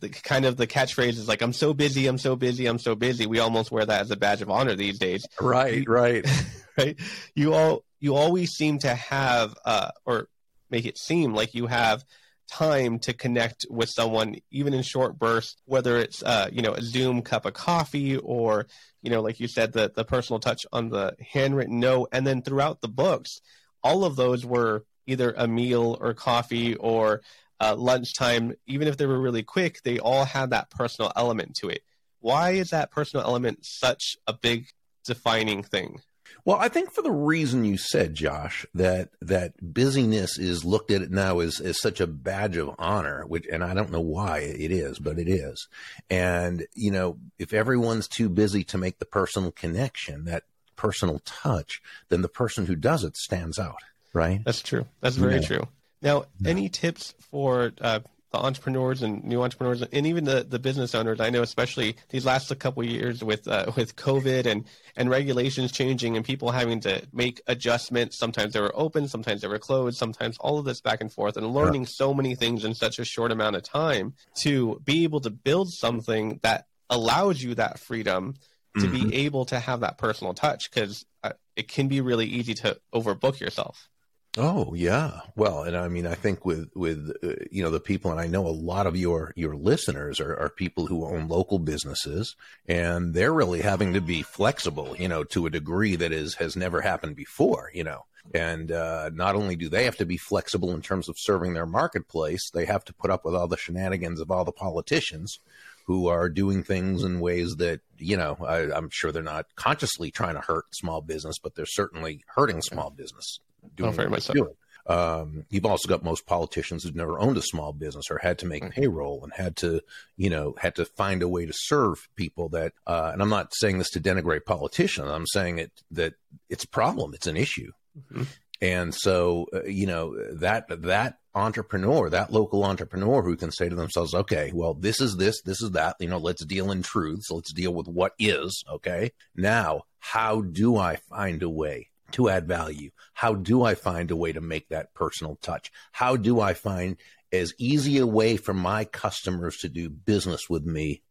the 0.00 0.08
kind 0.08 0.44
of 0.44 0.56
the 0.56 0.66
catchphrase 0.66 1.10
is 1.10 1.28
like, 1.28 1.42
I'm 1.42 1.52
so 1.52 1.74
busy, 1.74 2.06
I'm 2.06 2.18
so 2.18 2.36
busy, 2.36 2.66
I'm 2.66 2.78
so 2.78 2.94
busy. 2.94 3.26
We 3.26 3.38
almost 3.38 3.70
wear 3.70 3.86
that 3.86 4.00
as 4.02 4.10
a 4.10 4.16
badge 4.16 4.42
of 4.42 4.50
honor 4.50 4.74
these 4.74 4.98
days. 4.98 5.26
Right, 5.40 5.88
right. 5.88 6.26
right. 6.78 6.98
You 7.34 7.54
all 7.54 7.84
you 8.00 8.16
always 8.16 8.52
seem 8.52 8.78
to 8.80 8.94
have 8.94 9.54
uh 9.64 9.90
or 10.04 10.28
make 10.70 10.84
it 10.84 10.98
seem 10.98 11.32
like 11.32 11.54
you 11.54 11.66
have 11.66 12.04
time 12.50 12.98
to 13.00 13.12
connect 13.12 13.66
with 13.70 13.88
someone, 13.88 14.36
even 14.50 14.74
in 14.74 14.82
short 14.82 15.18
bursts, 15.18 15.60
whether 15.66 15.98
it's 15.98 16.22
uh, 16.22 16.48
you 16.52 16.62
know 16.62 16.72
a 16.74 16.82
Zoom 16.82 17.22
cup 17.22 17.46
of 17.46 17.54
coffee 17.54 18.16
or 18.16 18.66
you 19.02 19.10
know, 19.10 19.20
like 19.20 19.40
you 19.40 19.48
said, 19.48 19.72
the 19.72 19.90
the 19.94 20.04
personal 20.04 20.40
touch 20.40 20.66
on 20.72 20.88
the 20.88 21.14
handwritten 21.32 21.78
note, 21.80 22.08
and 22.12 22.26
then 22.26 22.42
throughout 22.42 22.80
the 22.80 22.88
books, 22.88 23.40
all 23.82 24.04
of 24.04 24.16
those 24.16 24.44
were 24.44 24.84
either 25.06 25.34
a 25.36 25.46
meal 25.46 25.96
or 26.00 26.14
coffee 26.14 26.74
or 26.74 27.22
uh, 27.60 27.74
lunchtime. 27.76 28.54
Even 28.66 28.88
if 28.88 28.96
they 28.96 29.06
were 29.06 29.20
really 29.20 29.42
quick, 29.42 29.82
they 29.82 29.98
all 29.98 30.24
had 30.24 30.50
that 30.50 30.70
personal 30.70 31.12
element 31.16 31.56
to 31.56 31.68
it. 31.68 31.82
Why 32.20 32.50
is 32.50 32.70
that 32.70 32.90
personal 32.90 33.24
element 33.24 33.64
such 33.64 34.16
a 34.26 34.32
big 34.32 34.68
defining 35.04 35.62
thing? 35.62 36.00
Well, 36.48 36.56
I 36.58 36.70
think 36.70 36.90
for 36.90 37.02
the 37.02 37.10
reason 37.10 37.66
you 37.66 37.76
said, 37.76 38.14
Josh, 38.14 38.64
that 38.72 39.10
that 39.20 39.52
busyness 39.60 40.38
is 40.38 40.64
looked 40.64 40.90
at 40.90 41.10
now 41.10 41.40
as 41.40 41.60
as 41.60 41.78
such 41.78 42.00
a 42.00 42.06
badge 42.06 42.56
of 42.56 42.74
honor, 42.78 43.26
which 43.26 43.46
and 43.52 43.62
I 43.62 43.74
don't 43.74 43.92
know 43.92 44.00
why 44.00 44.38
it 44.38 44.70
is, 44.70 44.98
but 44.98 45.18
it 45.18 45.28
is. 45.28 45.68
And 46.08 46.66
you 46.72 46.90
know, 46.90 47.18
if 47.38 47.52
everyone's 47.52 48.08
too 48.08 48.30
busy 48.30 48.64
to 48.64 48.78
make 48.78 48.98
the 48.98 49.04
personal 49.04 49.52
connection, 49.52 50.24
that 50.24 50.44
personal 50.74 51.20
touch, 51.26 51.82
then 52.08 52.22
the 52.22 52.30
person 52.30 52.64
who 52.64 52.76
does 52.76 53.04
it 53.04 53.18
stands 53.18 53.58
out, 53.58 53.82
right? 54.14 54.40
That's 54.42 54.62
true. 54.62 54.86
That's 55.02 55.16
very 55.16 55.40
yeah. 55.40 55.46
true. 55.46 55.68
Now, 56.00 56.24
yeah. 56.40 56.48
any 56.48 56.70
tips 56.70 57.12
for 57.30 57.72
uh, 57.78 58.00
the 58.30 58.38
entrepreneurs 58.38 59.02
and 59.02 59.24
new 59.24 59.42
entrepreneurs 59.42 59.82
and 59.82 60.06
even 60.06 60.24
the, 60.24 60.44
the 60.48 60.58
business 60.58 60.94
owners. 60.94 61.20
I 61.20 61.30
know 61.30 61.42
especially 61.42 61.96
these 62.10 62.26
last 62.26 62.56
couple 62.58 62.84
years 62.84 63.24
with 63.24 63.48
uh, 63.48 63.72
with 63.76 63.96
COVID 63.96 64.46
and 64.46 64.64
and 64.96 65.08
regulations 65.08 65.72
changing 65.72 66.16
and 66.16 66.24
people 66.24 66.50
having 66.50 66.80
to 66.80 67.02
make 67.12 67.40
adjustments. 67.46 68.18
Sometimes 68.18 68.52
they 68.52 68.60
were 68.60 68.72
open, 68.74 69.08
sometimes 69.08 69.40
they 69.40 69.48
were 69.48 69.58
closed, 69.58 69.96
sometimes 69.96 70.36
all 70.38 70.58
of 70.58 70.64
this 70.64 70.80
back 70.80 71.00
and 71.00 71.12
forth 71.12 71.36
and 71.36 71.46
learning 71.46 71.82
yeah. 71.82 71.88
so 71.88 72.12
many 72.12 72.34
things 72.34 72.64
in 72.64 72.74
such 72.74 72.98
a 72.98 73.04
short 73.04 73.32
amount 73.32 73.56
of 73.56 73.62
time 73.62 74.14
to 74.42 74.80
be 74.84 75.04
able 75.04 75.20
to 75.20 75.30
build 75.30 75.72
something 75.72 76.40
that 76.42 76.66
allows 76.90 77.42
you 77.42 77.54
that 77.54 77.78
freedom 77.78 78.34
to 78.78 78.86
mm-hmm. 78.86 79.08
be 79.08 79.16
able 79.16 79.44
to 79.46 79.58
have 79.58 79.80
that 79.80 79.98
personal 79.98 80.34
touch 80.34 80.70
because 80.70 81.04
uh, 81.24 81.32
it 81.56 81.68
can 81.68 81.88
be 81.88 82.00
really 82.00 82.26
easy 82.26 82.54
to 82.54 82.78
overbook 82.94 83.40
yourself. 83.40 83.88
Oh 84.36 84.74
yeah, 84.74 85.20
well, 85.36 85.62
and 85.62 85.76
I 85.76 85.88
mean, 85.88 86.06
I 86.06 86.14
think 86.14 86.44
with 86.44 86.68
with 86.74 87.10
uh, 87.24 87.44
you 87.50 87.62
know 87.62 87.70
the 87.70 87.80
people, 87.80 88.10
and 88.10 88.20
I 88.20 88.26
know 88.26 88.46
a 88.46 88.48
lot 88.48 88.86
of 88.86 88.96
your 88.96 89.32
your 89.36 89.56
listeners 89.56 90.20
are, 90.20 90.36
are 90.36 90.50
people 90.50 90.86
who 90.86 91.06
own 91.06 91.28
local 91.28 91.58
businesses, 91.58 92.36
and 92.68 93.14
they're 93.14 93.32
really 93.32 93.62
having 93.62 93.94
to 93.94 94.00
be 94.00 94.22
flexible, 94.22 94.94
you 94.98 95.08
know, 95.08 95.24
to 95.24 95.46
a 95.46 95.50
degree 95.50 95.96
that 95.96 96.12
is 96.12 96.34
has 96.34 96.56
never 96.56 96.82
happened 96.82 97.16
before, 97.16 97.70
you 97.74 97.82
know. 97.84 98.04
And 98.34 98.70
uh, 98.70 99.10
not 99.14 99.34
only 99.34 99.56
do 99.56 99.70
they 99.70 99.84
have 99.84 99.96
to 99.96 100.06
be 100.06 100.18
flexible 100.18 100.72
in 100.72 100.82
terms 100.82 101.08
of 101.08 101.16
serving 101.18 101.54
their 101.54 101.66
marketplace, 101.66 102.50
they 102.52 102.66
have 102.66 102.84
to 102.84 102.92
put 102.92 103.10
up 103.10 103.24
with 103.24 103.34
all 103.34 103.48
the 103.48 103.56
shenanigans 103.56 104.20
of 104.20 104.30
all 104.30 104.44
the 104.44 104.52
politicians 104.52 105.40
who 105.86 106.08
are 106.08 106.28
doing 106.28 106.62
things 106.62 107.02
in 107.02 107.20
ways 107.20 107.56
that 107.56 107.80
you 107.96 108.16
know 108.16 108.36
I, 108.46 108.70
I'm 108.76 108.90
sure 108.90 109.10
they're 109.10 109.22
not 109.22 109.46
consciously 109.56 110.10
trying 110.10 110.34
to 110.34 110.42
hurt 110.42 110.66
small 110.74 111.00
business, 111.00 111.38
but 111.42 111.54
they're 111.54 111.66
certainly 111.66 112.24
hurting 112.36 112.60
small 112.62 112.90
business 112.90 113.40
doing 113.74 113.90
oh, 113.90 113.92
very 113.92 114.10
much 114.10 114.22
so. 114.22 114.32
Doing. 114.34 114.54
Um, 114.88 115.44
you've 115.50 115.66
also 115.66 115.86
got 115.86 116.02
most 116.02 116.26
politicians 116.26 116.82
who've 116.82 116.96
never 116.96 117.20
owned 117.20 117.36
a 117.36 117.42
small 117.42 117.74
business 117.74 118.06
or 118.10 118.18
had 118.18 118.38
to 118.38 118.46
make 118.46 118.62
mm-hmm. 118.62 118.72
payroll 118.72 119.22
and 119.22 119.32
had 119.34 119.54
to, 119.56 119.82
you 120.16 120.30
know, 120.30 120.54
had 120.58 120.76
to 120.76 120.86
find 120.86 121.22
a 121.22 121.28
way 121.28 121.44
to 121.44 121.52
serve 121.54 122.08
people 122.16 122.48
that, 122.50 122.72
uh, 122.86 123.10
and 123.12 123.20
I'm 123.20 123.28
not 123.28 123.54
saying 123.54 123.76
this 123.76 123.90
to 123.90 124.00
denigrate 124.00 124.46
politicians. 124.46 125.10
I'm 125.10 125.26
saying 125.26 125.58
it 125.58 125.72
that 125.90 126.14
it's 126.48 126.64
a 126.64 126.68
problem. 126.68 127.12
It's 127.12 127.26
an 127.26 127.36
issue. 127.36 127.70
Mm-hmm. 127.98 128.22
And 128.60 128.94
so, 128.94 129.46
uh, 129.52 129.64
you 129.64 129.86
know, 129.86 130.16
that, 130.36 130.64
that 130.68 131.18
entrepreneur, 131.34 132.08
that 132.08 132.32
local 132.32 132.64
entrepreneur 132.64 133.22
who 133.22 133.36
can 133.36 133.52
say 133.52 133.68
to 133.68 133.76
themselves, 133.76 134.14
okay, 134.14 134.52
well, 134.54 134.72
this 134.72 135.02
is 135.02 135.18
this, 135.18 135.42
this 135.42 135.60
is 135.60 135.72
that, 135.72 135.96
you 136.00 136.08
know, 136.08 136.18
let's 136.18 136.44
deal 136.46 136.70
in 136.70 136.82
truths. 136.82 137.30
Let's 137.30 137.52
deal 137.52 137.74
with 137.74 137.88
what 137.88 138.14
is. 138.18 138.64
Okay. 138.72 139.12
Now, 139.36 139.82
how 139.98 140.40
do 140.40 140.78
I 140.78 140.96
find 140.96 141.42
a 141.42 141.50
way 141.50 141.90
to 142.12 142.28
add 142.28 142.46
value? 142.46 142.90
How 143.14 143.34
do 143.34 143.62
I 143.62 143.74
find 143.74 144.10
a 144.10 144.16
way 144.16 144.32
to 144.32 144.40
make 144.40 144.68
that 144.68 144.94
personal 144.94 145.36
touch? 145.36 145.70
How 145.92 146.16
do 146.16 146.40
I 146.40 146.54
find 146.54 146.96
as 147.32 147.54
easy 147.58 147.98
a 147.98 148.06
way 148.06 148.36
for 148.36 148.54
my 148.54 148.84
customers 148.84 149.58
to 149.58 149.68
do 149.68 149.90
business 149.90 150.48
with 150.48 150.64
me 150.64 151.02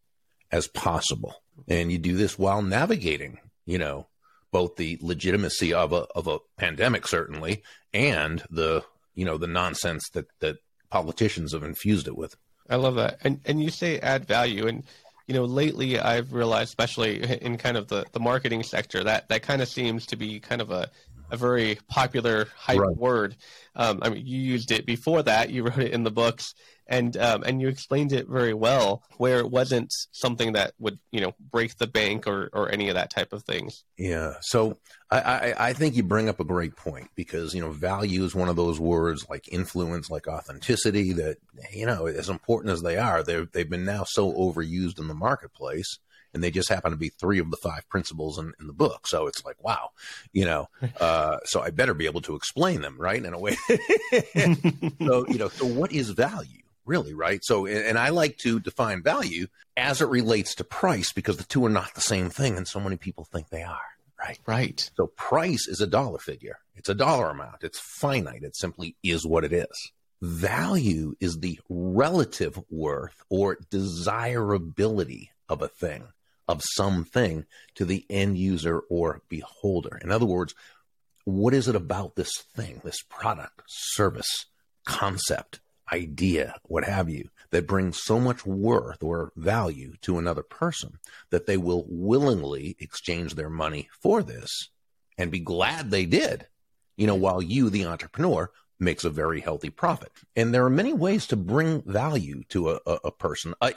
as 0.52 0.68
possible? 0.68 1.36
And 1.68 1.92
you 1.92 1.98
do 1.98 2.16
this 2.16 2.38
while 2.38 2.62
navigating, 2.62 3.40
you 3.66 3.78
know, 3.78 4.08
both 4.52 4.76
the 4.76 4.98
legitimacy 5.02 5.74
of 5.74 5.92
a 5.92 6.08
of 6.16 6.28
a 6.28 6.40
pandemic 6.58 7.08
certainly 7.08 7.64
and 7.94 8.44
the 8.50 8.84
you 9.14 9.26
know 9.26 9.38
the 9.38 9.48
nonsense 9.48 10.10
that 10.14 10.28
that 10.40 10.58
politicians 10.90 11.54
have 11.54 11.64
infused 11.64 12.08
it 12.08 12.18
with. 12.18 12.36
I 12.70 12.76
love 12.76 12.96
that. 12.96 13.18
And 13.24 13.42
and 13.46 13.62
you 13.62 13.70
say 13.70 14.00
add 14.00 14.26
value 14.26 14.68
and 14.68 14.84
you 15.28 15.34
know, 15.34 15.44
lately 15.44 16.00
I've 16.00 16.34
realized, 16.34 16.70
especially 16.70 17.22
in 17.42 17.58
kind 17.58 17.78
of 17.78 17.88
the, 17.88 18.06
the 18.14 18.20
marketing 18.20 18.64
sector, 18.64 19.04
that 19.04 19.28
that 19.30 19.44
kind 19.44 19.62
of 19.62 19.68
seems 19.68 20.06
to 20.08 20.16
be 20.16 20.40
kind 20.40 20.62
of 20.62 20.72
a, 20.72 20.90
a 21.30 21.38
very 21.38 21.78
popular 21.90 22.48
hype 22.56 22.80
right. 22.80 22.96
word. 22.96 23.36
Um, 23.76 24.00
I 24.02 24.10
mean, 24.10 24.26
you 24.26 24.40
used 24.40 24.72
it 24.72 24.86
before 24.86 25.22
that. 25.24 25.50
You 25.50 25.64
wrote 25.64 25.80
it 25.80 25.92
in 25.92 26.04
the 26.04 26.12
books, 26.12 26.56
and 26.88 27.16
um, 27.18 27.44
and 27.44 27.62
you 27.62 27.68
explained 27.68 28.14
it 28.14 28.28
very 28.28 28.54
well, 28.54 29.04
where 29.18 29.40
it 29.40 29.50
wasn't 29.50 29.92
something 30.12 30.54
that 30.54 30.74
would 30.80 31.00
you 31.12 31.22
know 31.22 31.34
break 31.52 31.78
the 31.78 31.88
bank 31.88 32.28
or 32.28 32.50
or 32.54 32.72
any 32.72 32.90
of 32.90 32.96
that 32.96 33.10
type 33.10 33.34
of 33.34 33.44
things. 33.44 33.84
Yeah. 33.98 34.36
So 34.42 34.78
I, 35.12 35.20
I 35.20 35.70
I 35.70 35.74
think 35.74 35.96
you 35.96 36.04
bring 36.04 36.30
up 36.30 36.40
a 36.40 36.46
great 36.46 36.76
point 36.76 37.10
because 37.16 37.54
you 37.54 37.62
know 37.62 37.72
value 37.72 38.24
is 38.24 38.36
one 38.36 38.50
of 38.50 38.56
those 38.56 38.80
words 38.80 39.28
like 39.30 39.52
influence, 39.52 40.10
like 40.10 40.28
authenticity 40.28 41.14
that 41.14 41.38
you 41.74 41.86
know 41.86 42.08
as 42.08 42.30
important 42.30 42.72
as 42.72 42.82
they 42.82 42.98
are, 42.98 43.24
they 43.24 43.46
they've 43.52 43.70
been 43.70 43.86
now 43.86 44.04
so 44.06 44.32
overused 44.34 45.00
in 45.00 45.08
the 45.08 45.14
marketplace 45.14 46.00
and 46.34 46.44
they 46.44 46.52
just 46.52 46.70
happen 46.70 46.92
to 46.92 46.98
be 46.98 47.10
three 47.10 47.40
of 47.40 47.50
the 47.50 47.58
five 47.58 47.88
principles 47.90 48.38
in, 48.38 48.54
in 48.60 48.68
the 48.68 48.74
book. 48.74 49.08
So 49.08 49.28
it's 49.28 49.44
like, 49.44 49.62
wow, 49.64 49.90
you 50.34 50.46
know, 50.46 50.68
uh, 51.00 51.38
so 51.46 51.62
I 51.62 51.72
better 51.72 51.94
be 51.94 52.06
able 52.06 52.22
to 52.22 52.36
explain 52.36 52.82
them, 52.82 52.96
right? 53.00 53.24
In 53.24 53.34
a 53.34 53.40
way. 53.40 53.56
so, 55.02 55.28
you 55.28 55.38
know, 55.38 55.50
so 55.50 55.66
what 55.66 55.92
is 55.92 56.12
value? 56.12 56.62
Really, 56.88 57.14
right? 57.14 57.42
So, 57.44 57.68
and 57.68 58.00
I 58.00 58.10
like 58.10 58.38
to 58.40 58.60
define 58.60 59.04
value 59.04 59.48
as 59.76 60.02
it 60.02 60.08
relates 60.08 60.56
to 60.56 60.64
price 60.64 61.12
because 61.12 61.38
the 61.38 61.44
two 61.44 61.64
are 61.66 61.70
not 61.70 61.94
the 61.94 62.02
same 62.02 62.30
thing, 62.32 62.58
and 62.58 62.68
so 62.68 62.80
many 62.80 62.98
people 62.98 63.26
think 63.26 63.50
they 63.50 63.62
are. 63.62 63.78
Right. 64.20 64.40
Right. 64.48 64.90
So 64.98 65.08
price 65.08 65.68
is 65.68 65.80
a 65.80 65.86
dollar 65.86 66.18
figure. 66.18 66.58
It's 66.76 66.90
a 66.90 66.96
dollar 66.96 67.30
amount. 67.30 67.64
It's 67.64 67.78
finite. 67.80 68.42
It 68.42 68.56
simply 68.56 68.96
is 69.04 69.28
what 69.28 69.44
it 69.44 69.54
is. 69.54 69.92
value 70.22 71.16
is 71.20 71.40
the 71.40 71.60
relative 71.70 72.60
worth 72.70 73.24
or 73.30 73.58
desirability 73.70 75.32
of 75.50 75.62
a 75.62 75.68
thing, 75.68 76.08
of 76.48 76.62
something 76.76 77.46
to 77.76 77.86
the 77.86 78.06
end 78.10 78.38
user 78.38 78.80
or 78.90 79.22
beholder. 79.30 79.98
In 79.98 80.12
other 80.12 80.26
words, 80.26 80.56
what 81.26 81.54
is 81.54 81.68
it 81.68 81.76
about 81.76 82.16
this 82.16 82.32
thing, 82.56 82.82
this 82.84 83.02
product, 83.10 83.62
service, 83.68 84.46
concept, 84.86 85.60
idea, 85.92 86.56
what 86.64 86.84
have 86.84 87.10
you, 87.10 87.30
that 87.52 87.68
brings 87.68 88.02
so 88.02 88.20
much 88.20 88.46
worth 88.46 89.02
or 89.04 89.32
value 89.36 89.94
to 90.02 90.18
another 90.18 90.44
person 90.44 91.00
that 91.30 91.46
they 91.46 91.58
will 91.58 91.86
willingly 91.88 92.76
exchange 92.80 93.36
their 93.36 93.50
money 93.50 93.90
for 94.02 94.22
this 94.24 94.70
and 95.18 95.32
be 95.32 95.40
glad 95.40 95.90
they 95.90 96.06
did, 96.06 96.48
you 96.96 97.08
know, 97.08 97.16
while 97.16 97.42
you, 97.42 97.70
the 97.70 97.86
entrepreneur, 97.86 98.52
makes 98.80 99.04
a 99.04 99.10
very 99.10 99.42
healthy 99.42 99.70
profit. 99.70 100.12
And 100.36 100.54
there 100.54 100.66
are 100.66 100.70
many 100.70 100.94
ways 100.94 101.26
to 101.28 101.36
bring 101.36 101.82
value 101.82 102.44
to 102.50 102.72
a, 102.72 102.80
a, 102.86 103.00
a 103.06 103.12
person. 103.12 103.56
I, 103.60 103.74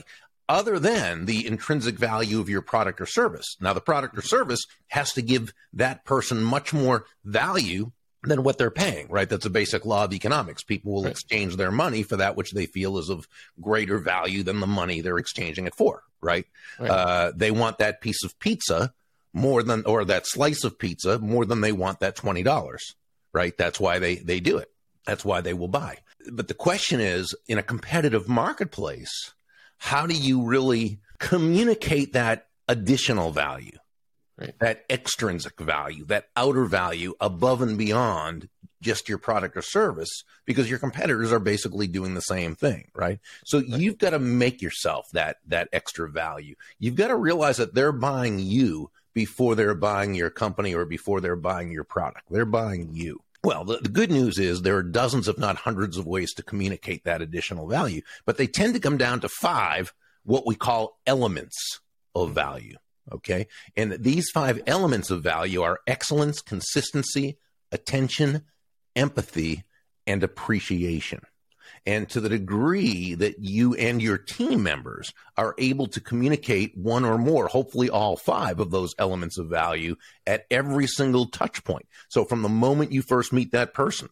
other 0.51 0.81
than 0.81 1.27
the 1.27 1.47
intrinsic 1.47 1.97
value 1.97 2.41
of 2.41 2.49
your 2.49 2.61
product 2.61 3.01
or 3.01 3.07
service. 3.07 3.57
Now, 3.61 3.73
the 3.73 3.81
product 3.81 4.19
or 4.19 4.23
service 4.23 4.61
has 4.89 5.13
to 5.13 5.23
give 5.23 5.55
that 5.75 6.05
person 6.05 6.43
much 6.43 6.73
more 6.73 7.07
value 7.25 7.93
than 8.23 8.43
what 8.43 8.59
they're 8.59 8.71
paying, 8.71 9.09
right? 9.09 9.29
That's 9.29 9.47
a 9.47 9.51
basic 9.51 9.85
law 9.87 10.05
of 10.05 10.13
economics. 10.13 10.63
People 10.63 10.93
will 10.93 11.05
right. 11.05 11.13
exchange 11.13 11.57
their 11.57 11.71
money 11.71 12.03
for 12.03 12.17
that 12.17 12.37
which 12.37 12.53
they 12.53 12.67
feel 12.67 12.99
is 12.99 13.09
of 13.09 13.27
greater 13.61 13.99
value 13.99 14.43
than 14.43 14.61
the 14.61 14.67
money 14.67 15.01
they're 15.01 15.19
exchanging 15.19 15.67
it 15.67 15.75
for, 15.75 16.03
right? 16.21 16.47
right. 16.79 16.91
Uh, 16.91 17.33
they 17.35 17.51
want 17.51 17.79
that 17.79 18.01
piece 18.01 18.23
of 18.23 18.39
pizza 18.39 18.93
more 19.33 19.63
than, 19.63 19.85
or 19.87 20.05
that 20.05 20.27
slice 20.27 20.65
of 20.65 20.79
pizza 20.79 21.19
more 21.19 21.47
than 21.47 21.63
they 21.63 21.73
want 21.73 22.01
that 22.01 22.17
$20, 22.17 22.77
right? 23.33 23.57
That's 23.57 23.81
why 23.81 23.99
they, 23.99 24.17
they 24.17 24.41
do 24.41 24.59
it. 24.59 24.71
That's 25.07 25.25
why 25.25 25.41
they 25.41 25.55
will 25.55 25.69
buy. 25.69 25.99
But 26.31 26.49
the 26.49 26.55
question 26.55 27.01
is 27.01 27.35
in 27.49 27.57
a 27.57 27.63
competitive 27.63 28.29
marketplace, 28.29 29.33
how 29.79 30.07
do 30.07 30.15
you 30.15 30.43
really 30.43 31.01
communicate 31.19 32.13
that 32.13 32.49
additional 32.69 33.31
value? 33.31 33.79
Right. 34.41 34.59
that 34.61 34.85
extrinsic 34.89 35.59
value, 35.61 36.05
that 36.07 36.29
outer 36.37 36.65
value 36.65 37.15
above 37.21 37.63
and 37.63 37.77
beyond 37.77 38.49
just 38.81 39.09
your 39.09 39.19
product 39.19 39.57
or 39.57 39.63
service 39.63 40.25
because 40.47 40.71
your 40.71 40.79
competitors 40.79 41.33
are 41.33 41.39
basically 41.39 41.87
doing 41.87 42.15
the 42.15 42.23
same 42.23 42.55
thing, 42.55 42.91
right? 42.95 43.21
So 43.45 43.59
right. 43.59 43.69
you've 43.69 43.99
got 43.99 44.11
to 44.11 44.19
make 44.19 44.63
yourself 44.63 45.07
that 45.13 45.39
that 45.49 45.69
extra 45.73 46.09
value. 46.09 46.55
You've 46.79 46.97
got 46.97 47.09
to 47.09 47.17
realize 47.17 47.59
that 47.59 47.75
they're 47.75 47.93
buying 47.93 48.39
you 48.39 48.91
before 49.13 49.55
they're 49.55 49.75
buying 49.75 50.15
your 50.15 50.31
company 50.31 50.75
or 50.75 50.85
before 50.85 51.21
they're 51.21 51.37
buying 51.37 51.71
your 51.71 51.85
product. 51.85 52.27
They're 52.31 52.45
buying 52.45 52.91
you. 52.95 53.21
Well, 53.43 53.65
the, 53.65 53.79
the, 53.79 53.89
good 53.89 54.11
news 54.11 54.39
is 54.39 54.63
there 54.63 54.77
are 54.77 54.83
dozens, 54.83 55.27
if 55.27 55.39
not 55.39 55.57
hundreds, 55.57 55.97
of 55.97 56.07
ways 56.07 56.35
to 56.35 56.43
communicate 56.43 57.05
that 57.05 57.23
additional 57.23 57.67
value, 57.67 58.03
but 58.27 58.37
they 58.37 58.47
tend 58.47 58.75
to 58.75 58.81
come 58.81 58.99
down 58.99 59.21
to 59.21 59.31
five, 59.31 59.95
what 60.25 60.47
we 60.47 60.55
call 60.55 60.99
elements 61.07 61.81
of 62.15 62.29
hmm. 62.29 62.35
value. 62.35 62.77
Okay. 63.13 63.47
And 63.77 63.93
these 63.93 64.31
five 64.31 64.63
elements 64.67 65.11
of 65.11 65.23
value 65.23 65.63
are 65.63 65.81
excellence, 65.87 66.41
consistency, 66.41 67.39
attention, 67.73 68.43
empathy, 68.95 69.65
and 70.07 70.23
appreciation. 70.23 71.21
And 71.87 72.09
to 72.11 72.21
the 72.21 72.29
degree 72.29 73.15
that 73.15 73.39
you 73.39 73.75
and 73.75 74.03
your 74.03 74.19
team 74.19 74.63
members 74.63 75.13
are 75.37 75.55
able 75.57 75.87
to 75.89 76.01
communicate 76.01 76.77
one 76.77 77.05
or 77.05 77.17
more, 77.17 77.49
hopefully 77.49 77.89
all 77.89 78.17
five 78.17 78.61
of 78.61 78.71
those 78.71 78.95
elements 78.99 79.39
of 79.39 79.49
value 79.49 79.97
at 80.27 80.45
every 80.51 80.87
single 80.87 81.27
touch 81.27 81.65
point. 81.65 81.87
So 82.09 82.25
from 82.25 82.43
the 82.43 82.49
moment 82.49 82.93
you 82.93 83.03
first 83.03 83.33
meet 83.33 83.53
that 83.53 83.73
person, 83.73 84.11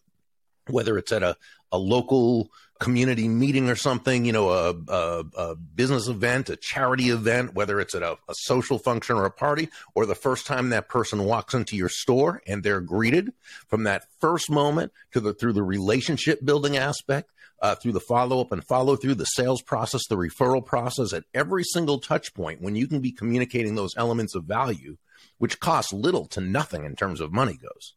whether 0.69 0.97
it's 0.97 1.11
at 1.11 1.23
a, 1.23 1.35
a 1.71 1.77
local 1.77 2.49
community 2.79 3.27
meeting 3.27 3.69
or 3.69 3.75
something, 3.75 4.23
you 4.23 4.31
know, 4.31 4.49
a, 4.49 4.73
a, 4.87 5.23
a, 5.37 5.55
business 5.55 6.07
event, 6.07 6.49
a 6.49 6.55
charity 6.55 7.09
event, 7.09 7.53
whether 7.53 7.79
it's 7.79 7.93
at 7.93 8.01
a, 8.01 8.13
a, 8.13 8.33
social 8.33 8.79
function 8.79 9.17
or 9.17 9.25
a 9.25 9.31
party, 9.31 9.67
or 9.95 10.05
the 10.05 10.15
first 10.15 10.47
time 10.47 10.69
that 10.69 10.87
person 10.87 11.25
walks 11.25 11.53
into 11.53 11.75
your 11.75 11.89
store 11.89 12.41
and 12.47 12.63
they're 12.63 12.79
greeted 12.79 13.33
from 13.67 13.83
that 13.83 14.05
first 14.19 14.49
moment 14.49 14.93
to 15.11 15.19
the 15.19 15.33
through 15.33 15.53
the 15.53 15.63
relationship 15.63 16.43
building 16.43 16.77
aspect, 16.77 17.29
uh, 17.61 17.75
through 17.75 17.91
the 17.91 17.99
follow 17.99 18.39
up 18.39 18.53
and 18.53 18.63
follow 18.63 18.95
through 18.95 19.15
the 19.15 19.25
sales 19.25 19.61
process, 19.61 20.07
the 20.07 20.15
referral 20.15 20.65
process, 20.65 21.11
at 21.11 21.25
every 21.33 21.65
single 21.65 21.99
touch 21.99 22.33
point, 22.33 22.61
when 22.61 22.75
you 22.75 22.87
can 22.87 23.01
be 23.01 23.11
communicating 23.11 23.75
those 23.75 23.93
elements 23.97 24.35
of 24.35 24.45
value, 24.45 24.97
which 25.37 25.59
cost 25.59 25.91
little 25.91 26.25
to 26.27 26.39
nothing 26.39 26.85
in 26.85 26.95
terms 26.95 27.19
of 27.19 27.33
money 27.33 27.57
goes. 27.57 27.95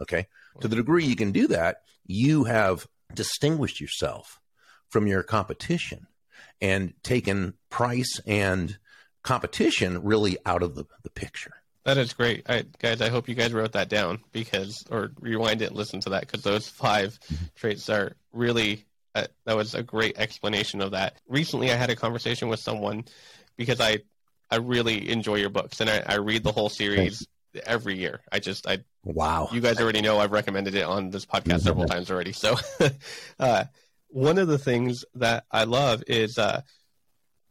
Okay. 0.00 0.26
To 0.60 0.68
the 0.68 0.76
degree 0.76 1.04
you 1.04 1.16
can 1.16 1.32
do 1.32 1.48
that, 1.48 1.82
you 2.06 2.44
have 2.44 2.86
distinguished 3.14 3.80
yourself 3.80 4.40
from 4.88 5.06
your 5.06 5.22
competition 5.22 6.06
and 6.60 6.94
taken 7.02 7.54
price 7.70 8.20
and 8.26 8.78
competition 9.22 10.02
really 10.02 10.36
out 10.44 10.62
of 10.62 10.74
the, 10.74 10.84
the 11.02 11.10
picture. 11.10 11.54
That 11.84 11.98
is 11.98 12.12
great, 12.12 12.48
I, 12.48 12.64
guys. 12.78 13.00
I 13.00 13.08
hope 13.08 13.28
you 13.28 13.34
guys 13.34 13.52
wrote 13.52 13.72
that 13.72 13.88
down 13.88 14.20
because, 14.30 14.84
or 14.90 15.10
rewind 15.20 15.62
it 15.62 15.70
and 15.70 15.76
listen 15.76 16.00
to 16.00 16.10
that 16.10 16.20
because 16.20 16.42
those 16.42 16.68
5 16.68 17.18
mm-hmm. 17.18 17.44
traits 17.56 17.88
are 17.88 18.12
really. 18.32 18.84
Uh, 19.14 19.26
that 19.44 19.56
was 19.56 19.74
a 19.74 19.82
great 19.82 20.16
explanation 20.16 20.80
of 20.80 20.92
that. 20.92 21.18
Recently, 21.28 21.70
I 21.70 21.74
had 21.74 21.90
a 21.90 21.96
conversation 21.96 22.48
with 22.48 22.60
someone 22.60 23.04
because 23.58 23.78
I, 23.78 23.98
I 24.50 24.56
really 24.56 25.10
enjoy 25.10 25.34
your 25.34 25.50
books 25.50 25.82
and 25.82 25.90
I, 25.90 26.02
I 26.06 26.14
read 26.14 26.44
the 26.44 26.52
whole 26.52 26.70
series 26.70 27.26
every 27.64 27.98
year. 27.98 28.20
I 28.30 28.38
just 28.38 28.66
I 28.66 28.84
wow. 29.04 29.48
You 29.52 29.60
guys 29.60 29.80
already 29.80 30.00
know 30.00 30.18
I've 30.18 30.32
recommended 30.32 30.74
it 30.74 30.82
on 30.82 31.10
this 31.10 31.26
podcast 31.26 31.60
several 31.62 31.86
times 31.86 32.10
already. 32.10 32.32
So 32.32 32.56
uh, 33.40 33.64
one 34.08 34.38
of 34.38 34.48
the 34.48 34.58
things 34.58 35.04
that 35.14 35.44
I 35.50 35.64
love 35.64 36.02
is 36.06 36.38
uh, 36.38 36.62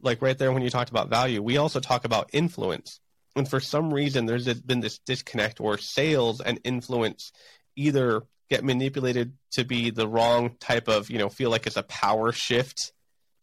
like 0.00 0.22
right 0.22 0.38
there 0.38 0.52
when 0.52 0.62
you 0.62 0.70
talked 0.70 0.90
about 0.90 1.08
value, 1.08 1.42
we 1.42 1.56
also 1.56 1.80
talk 1.80 2.04
about 2.04 2.30
influence. 2.32 3.00
And 3.34 3.48
for 3.48 3.60
some 3.60 3.94
reason, 3.94 4.26
there's 4.26 4.46
been 4.60 4.80
this 4.80 4.98
disconnect 4.98 5.58
where 5.58 5.78
sales 5.78 6.40
and 6.40 6.60
influence 6.64 7.32
either 7.76 8.22
get 8.50 8.62
manipulated 8.62 9.32
to 9.52 9.64
be 9.64 9.90
the 9.90 10.06
wrong 10.06 10.56
type 10.60 10.88
of, 10.88 11.08
you 11.08 11.18
know, 11.18 11.30
feel 11.30 11.48
like 11.48 11.66
it's 11.66 11.78
a 11.78 11.82
power 11.84 12.32
shift 12.32 12.92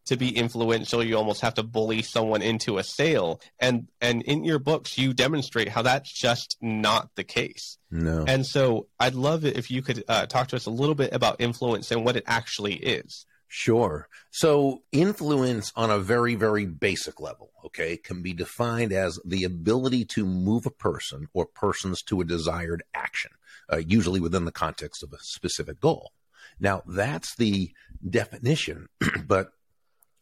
to 0.05 0.15
be 0.15 0.35
influential 0.35 1.03
you 1.03 1.17
almost 1.17 1.41
have 1.41 1.53
to 1.53 1.63
bully 1.63 2.01
someone 2.01 2.41
into 2.41 2.77
a 2.77 2.83
sale 2.83 3.39
and 3.59 3.87
and 4.01 4.21
in 4.23 4.43
your 4.43 4.59
books 4.59 4.97
you 4.97 5.13
demonstrate 5.13 5.69
how 5.69 5.81
that's 5.81 6.11
just 6.11 6.57
not 6.61 7.09
the 7.15 7.23
case 7.23 7.77
no 7.91 8.23
and 8.27 8.45
so 8.45 8.87
i'd 8.99 9.15
love 9.15 9.45
it 9.45 9.57
if 9.57 9.69
you 9.69 9.81
could 9.81 10.03
uh, 10.07 10.25
talk 10.25 10.47
to 10.47 10.55
us 10.55 10.65
a 10.65 10.71
little 10.71 10.95
bit 10.95 11.13
about 11.13 11.35
influence 11.39 11.91
and 11.91 12.03
what 12.03 12.15
it 12.15 12.23
actually 12.27 12.75
is 12.75 13.25
Sure. 13.51 14.07
So, 14.29 14.83
influence 14.91 15.73
on 15.75 15.89
a 15.89 15.97
very, 15.97 16.35
very 16.35 16.67
basic 16.67 17.19
level, 17.19 17.49
okay, 17.65 17.97
can 17.97 18.21
be 18.21 18.31
defined 18.31 18.93
as 18.93 19.19
the 19.25 19.43
ability 19.43 20.05
to 20.05 20.23
move 20.23 20.67
a 20.67 20.71
person 20.71 21.29
or 21.33 21.47
persons 21.47 22.03
to 22.03 22.21
a 22.21 22.25
desired 22.25 22.83
action, 22.93 23.31
uh, 23.73 23.77
usually 23.77 24.19
within 24.19 24.45
the 24.45 24.51
context 24.51 25.01
of 25.01 25.13
a 25.13 25.17
specific 25.19 25.79
goal. 25.79 26.11
Now, 26.59 26.83
that's 26.85 27.35
the 27.35 27.71
definition, 28.07 28.87
but 29.25 29.51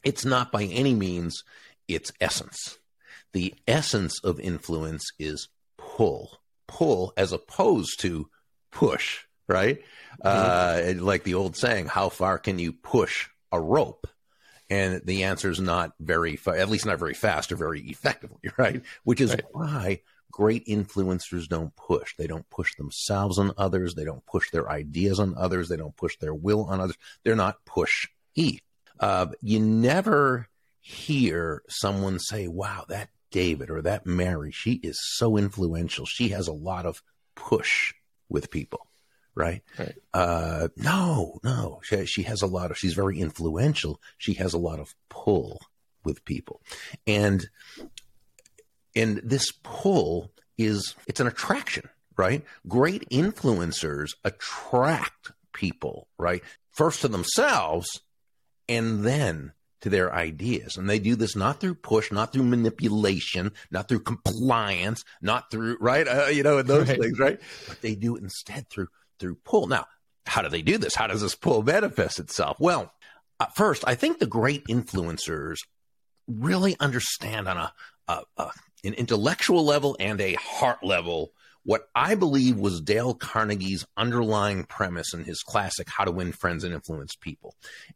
it's 0.07 0.23
not 0.23 0.53
by 0.53 0.63
any 0.63 0.95
means 0.95 1.43
its 1.85 2.13
essence. 2.21 2.79
The 3.33 3.53
essence 3.67 4.23
of 4.23 4.39
influence 4.39 5.11
is 5.19 5.49
pull, 5.77 6.39
pull 6.65 7.11
as 7.17 7.33
opposed 7.33 7.99
to 7.99 8.29
push, 8.71 9.25
right? 9.49 9.81
Mm-hmm. 10.23 11.01
Uh, 11.01 11.03
like 11.03 11.25
the 11.25 11.33
old 11.33 11.57
saying, 11.57 11.87
how 11.87 12.07
far 12.07 12.37
can 12.37 12.57
you 12.57 12.71
push 12.71 13.27
a 13.51 13.59
rope? 13.59 14.07
And 14.69 15.01
the 15.03 15.25
answer 15.25 15.49
is 15.49 15.59
not 15.59 15.91
very, 15.99 16.37
fa- 16.37 16.57
at 16.57 16.69
least 16.69 16.85
not 16.85 16.99
very 16.99 17.13
fast 17.13 17.51
or 17.51 17.57
very 17.57 17.81
effectively, 17.81 18.49
right? 18.57 18.81
Which 19.03 19.19
is 19.19 19.31
right. 19.31 19.43
why 19.51 20.01
great 20.31 20.65
influencers 20.67 21.49
don't 21.49 21.75
push. 21.75 22.15
They 22.15 22.27
don't 22.27 22.49
push 22.49 22.75
themselves 22.77 23.39
on 23.39 23.51
others. 23.57 23.93
They 23.93 24.05
don't 24.05 24.25
push 24.25 24.51
their 24.51 24.69
ideas 24.71 25.19
on 25.19 25.35
others. 25.37 25.67
They 25.67 25.75
don't 25.77 25.97
push 25.97 26.17
their 26.17 26.33
will 26.33 26.63
on 26.63 26.79
others. 26.79 26.97
They're 27.25 27.35
not 27.35 27.65
push 27.65 28.07
e. 28.35 28.59
Uh, 28.99 29.27
you 29.41 29.59
never 29.59 30.47
hear 30.81 31.63
someone 31.67 32.19
say, 32.19 32.47
wow, 32.47 32.85
that 32.87 33.09
David 33.31 33.69
or 33.69 33.81
that 33.81 34.05
Mary, 34.05 34.51
she 34.51 34.73
is 34.73 34.99
so 35.01 35.37
influential. 35.37 36.05
She 36.05 36.29
has 36.29 36.47
a 36.47 36.53
lot 36.53 36.85
of 36.85 37.01
push 37.35 37.93
with 38.29 38.49
people, 38.49 38.87
right? 39.35 39.61
right. 39.77 39.95
Uh, 40.13 40.69
no, 40.77 41.39
no, 41.43 41.81
she, 41.83 42.05
she 42.05 42.23
has 42.23 42.41
a 42.41 42.47
lot 42.47 42.71
of, 42.71 42.77
she's 42.77 42.93
very 42.93 43.19
influential. 43.19 44.01
She 44.17 44.35
has 44.35 44.53
a 44.53 44.57
lot 44.57 44.79
of 44.79 44.95
pull 45.09 45.59
with 46.03 46.23
people. 46.23 46.61
And, 47.05 47.47
and 48.95 49.17
this 49.23 49.51
pull 49.63 50.31
is, 50.57 50.95
it's 51.05 51.19
an 51.19 51.27
attraction, 51.27 51.89
right? 52.15 52.43
Great 52.67 53.09
influencers 53.09 54.11
attract 54.23 55.31
people, 55.53 56.07
right? 56.17 56.43
First 56.71 57.01
to 57.01 57.07
themselves 57.07 58.01
and 58.67 59.03
then 59.03 59.53
to 59.81 59.89
their 59.89 60.13
ideas. 60.13 60.77
And 60.77 60.89
they 60.89 60.99
do 60.99 61.15
this 61.15 61.35
not 61.35 61.59
through 61.59 61.75
push, 61.75 62.11
not 62.11 62.33
through 62.33 62.43
manipulation, 62.43 63.51
not 63.69 63.87
through 63.87 63.99
compliance, 64.01 65.03
not 65.21 65.51
through, 65.51 65.77
right? 65.79 66.07
Uh, 66.07 66.27
you 66.27 66.43
know, 66.43 66.61
those 66.61 66.89
right. 66.89 66.99
things, 66.99 67.19
right? 67.19 67.39
But 67.67 67.81
they 67.81 67.95
do 67.95 68.15
it 68.15 68.23
instead 68.23 68.69
through, 68.69 68.87
through 69.19 69.35
pull. 69.43 69.67
Now, 69.67 69.85
how 70.25 70.41
do 70.41 70.49
they 70.49 70.61
do 70.61 70.77
this? 70.77 70.95
How 70.95 71.07
does 71.07 71.21
this 71.21 71.35
pull 71.35 71.61
manifest 71.61 72.19
itself? 72.19 72.57
Well, 72.59 72.91
uh, 73.39 73.45
first, 73.55 73.83
I 73.87 73.95
think 73.95 74.19
the 74.19 74.25
great 74.25 74.65
influencers 74.65 75.57
really 76.27 76.75
understand 76.79 77.47
on 77.47 77.57
a, 77.57 77.73
a, 78.07 78.21
a 78.37 78.51
an 78.83 78.93
intellectual 78.93 79.65
level 79.65 79.97
and 79.99 80.21
a 80.21 80.33
heart 80.35 80.83
level 80.83 81.31
what 81.67 81.89
I 81.93 82.15
believe 82.15 82.57
was 82.57 82.79
Dale 82.79 83.13
Carnegie's 83.13 83.85
underlying 83.97 84.63
premise 84.63 85.13
in 85.13 85.25
his 85.25 85.43
classic 85.43 85.89
How 85.89 86.05
to 86.05 86.11
Win 86.11 86.31
Friends 86.31 86.63
and 86.63 86.73
Influence 86.73 87.17
People. 87.17 87.55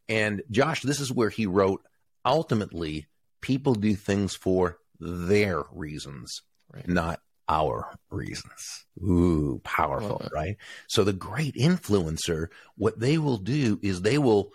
And 0.10 0.42
Josh, 0.52 0.82
this 0.82 1.00
is 1.00 1.10
where 1.10 1.30
he 1.30 1.46
wrote 1.46 1.82
ultimately, 2.26 3.08
people 3.40 3.74
do 3.74 3.96
things 3.96 4.36
for 4.36 4.78
their 5.00 5.64
reasons, 5.72 6.42
right. 6.74 6.86
not 6.86 7.22
our 7.48 7.96
reasons. 8.10 8.86
Ooh, 9.02 9.62
powerful, 9.64 10.22
right? 10.34 10.58
So 10.90 11.06
the 11.06 11.14
great 11.14 11.56
influencer, 11.56 12.48
what 12.76 13.00
they 13.00 13.18
will 13.18 13.38
do 13.38 13.80
is 13.82 14.02
they 14.02 14.18
will 14.18 14.52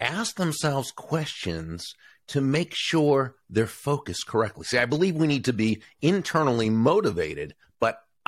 ask 0.00 0.36
themselves 0.36 0.92
questions 0.92 1.94
to 2.26 2.42
make 2.42 2.74
sure 2.74 3.36
they're 3.48 3.66
focused 3.66 4.26
correctly. 4.26 4.64
See, 4.66 4.76
I 4.76 4.84
believe 4.84 5.16
we 5.16 5.26
need 5.26 5.46
to 5.46 5.54
be 5.54 5.80
internally 6.02 6.68
motivated, 6.68 7.54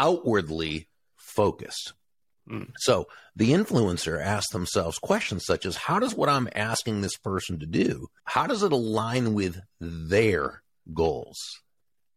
outwardly 0.02 0.88
focused. 1.16 1.94
Mm. 2.50 2.72
So 2.76 3.06
the 3.36 3.52
influencer 3.52 4.20
asks 4.20 4.52
themselves 4.52 4.98
questions 4.98 5.44
such 5.46 5.64
as 5.64 5.76
how 5.76 6.00
does 6.00 6.14
what 6.14 6.28
I'm 6.28 6.48
asking 6.54 7.00
this 7.00 7.16
person 7.16 7.60
to 7.60 7.66
do, 7.66 8.08
how 8.24 8.46
does 8.46 8.64
it 8.64 8.72
align 8.72 9.32
with 9.32 9.60
their 9.80 10.62
goals, 10.92 11.38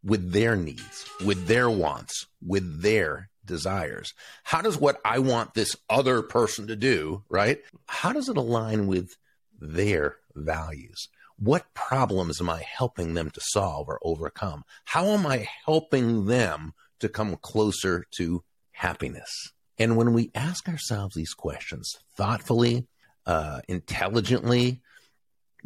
with 0.04 0.32
their 0.32 0.56
needs, 0.56 1.06
with 1.24 1.46
their 1.46 1.70
wants, 1.70 2.26
with 2.46 2.82
their 2.82 3.30
desires? 3.46 4.14
How 4.44 4.62
does 4.62 4.78
what 4.80 5.00
I 5.06 5.20
want 5.20 5.54
this 5.54 5.76
other 5.88 6.24
person 6.24 6.68
to 6.68 6.76
do, 6.76 7.24
right? 7.30 7.60
How 7.88 8.12
does 8.12 8.28
it 8.28 8.38
align 8.38 8.88
with 8.88 9.16
their 9.62 10.18
values? 10.34 11.08
What 11.38 11.74
problems 11.76 12.42
am 12.42 12.50
I 12.50 12.64
helping 12.64 13.14
them 13.14 13.30
to 13.30 13.42
solve 13.44 13.90
or 13.90 14.00
overcome? 14.04 14.64
How 14.86 15.08
am 15.08 15.28
I 15.28 15.48
helping 15.66 16.26
them 16.26 16.74
to 17.00 17.10
come 17.10 17.36
closer 17.38 18.06
to 18.18 18.44
happiness? 18.72 19.52
And 19.78 19.98
when 19.98 20.14
we 20.14 20.32
ask 20.34 20.70
ourselves 20.70 21.16
these 21.16 21.34
questions 21.34 21.98
thoughtfully, 22.16 22.88
uh, 23.26 23.62
intelligently, 23.68 24.82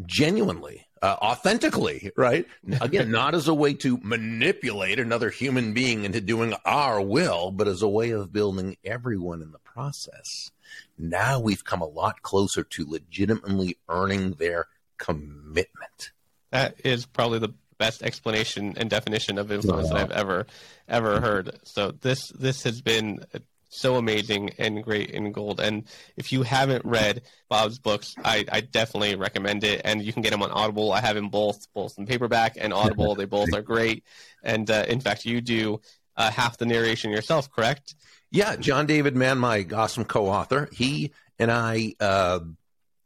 genuinely, 0.06 0.88
uh, 1.02 1.16
authentically, 1.22 2.12
right? 2.16 2.46
Again, 2.82 3.12
not 3.12 3.36
as 3.36 3.48
a 3.48 3.54
way 3.54 3.74
to 3.76 3.98
manipulate 4.02 5.00
another 5.00 5.30
human 5.30 5.74
being 5.74 6.06
into 6.06 6.22
doing 6.22 6.54
our 6.66 7.02
will, 7.02 7.52
but 7.52 7.68
as 7.68 7.82
a 7.82 7.88
way 7.88 8.12
of 8.12 8.34
building 8.34 8.78
everyone 8.84 9.42
in 9.42 9.52
the 9.52 9.60
process. 9.60 10.52
Now 10.98 11.40
we've 11.40 11.64
come 11.64 11.82
a 11.82 11.88
lot 11.88 12.22
closer 12.22 12.64
to 12.64 12.86
legitimately 12.86 13.78
earning 13.88 14.34
their 14.34 14.68
commitment. 14.98 16.12
That 16.52 16.76
is 16.84 17.06
probably 17.06 17.40
the 17.40 17.54
best 17.80 18.04
explanation 18.04 18.76
and 18.78 18.90
definition 18.90 19.40
of 19.40 19.52
influence 19.52 19.90
that 19.90 19.98
I've 19.98 20.12
ever 20.12 20.46
ever 20.88 21.20
heard. 21.20 21.58
So 21.64 21.92
this 21.92 22.30
this 22.38 22.64
has 22.64 22.82
been 22.82 23.26
so 23.70 23.96
amazing 23.96 24.52
and 24.58 24.84
great 24.84 25.14
and 25.14 25.34
gold. 25.34 25.60
And 25.60 25.84
if 26.18 26.32
you 26.32 26.44
haven't 26.44 26.86
read 26.86 27.22
Bob's 27.50 27.80
books, 27.80 28.14
I, 28.24 28.46
I 28.52 28.62
definitely 28.62 29.16
recommend 29.16 29.64
it. 29.64 29.82
And 29.86 30.04
you 30.04 30.12
can 30.12 30.22
get 30.22 30.32
them 30.32 30.42
on 30.42 30.52
Audible. 30.52 30.92
I 30.92 31.02
have 31.02 31.16
them 31.16 31.30
both, 31.30 31.72
both 31.74 31.94
in 31.98 32.06
paperback 32.06 32.58
and 32.60 32.74
Audible. 32.74 33.16
they 33.16 33.26
both 33.26 33.54
are 33.54 33.62
great. 33.62 34.04
And 34.44 34.70
uh, 34.70 34.86
in 34.88 35.00
fact, 35.00 35.26
you 35.26 35.40
do 35.40 35.82
uh, 36.18 36.32
half 36.32 36.58
the 36.58 36.66
narration 36.66 37.12
yourself, 37.12 37.52
correct? 37.52 37.96
Yeah, 38.32 38.56
John 38.58 38.86
David 38.86 39.16
Mann, 39.16 39.38
my 39.38 39.66
awesome 39.74 40.06
co-author, 40.06 40.70
he 40.72 41.12
and 41.40 41.52
I 41.52 41.96
uh, 42.00 42.40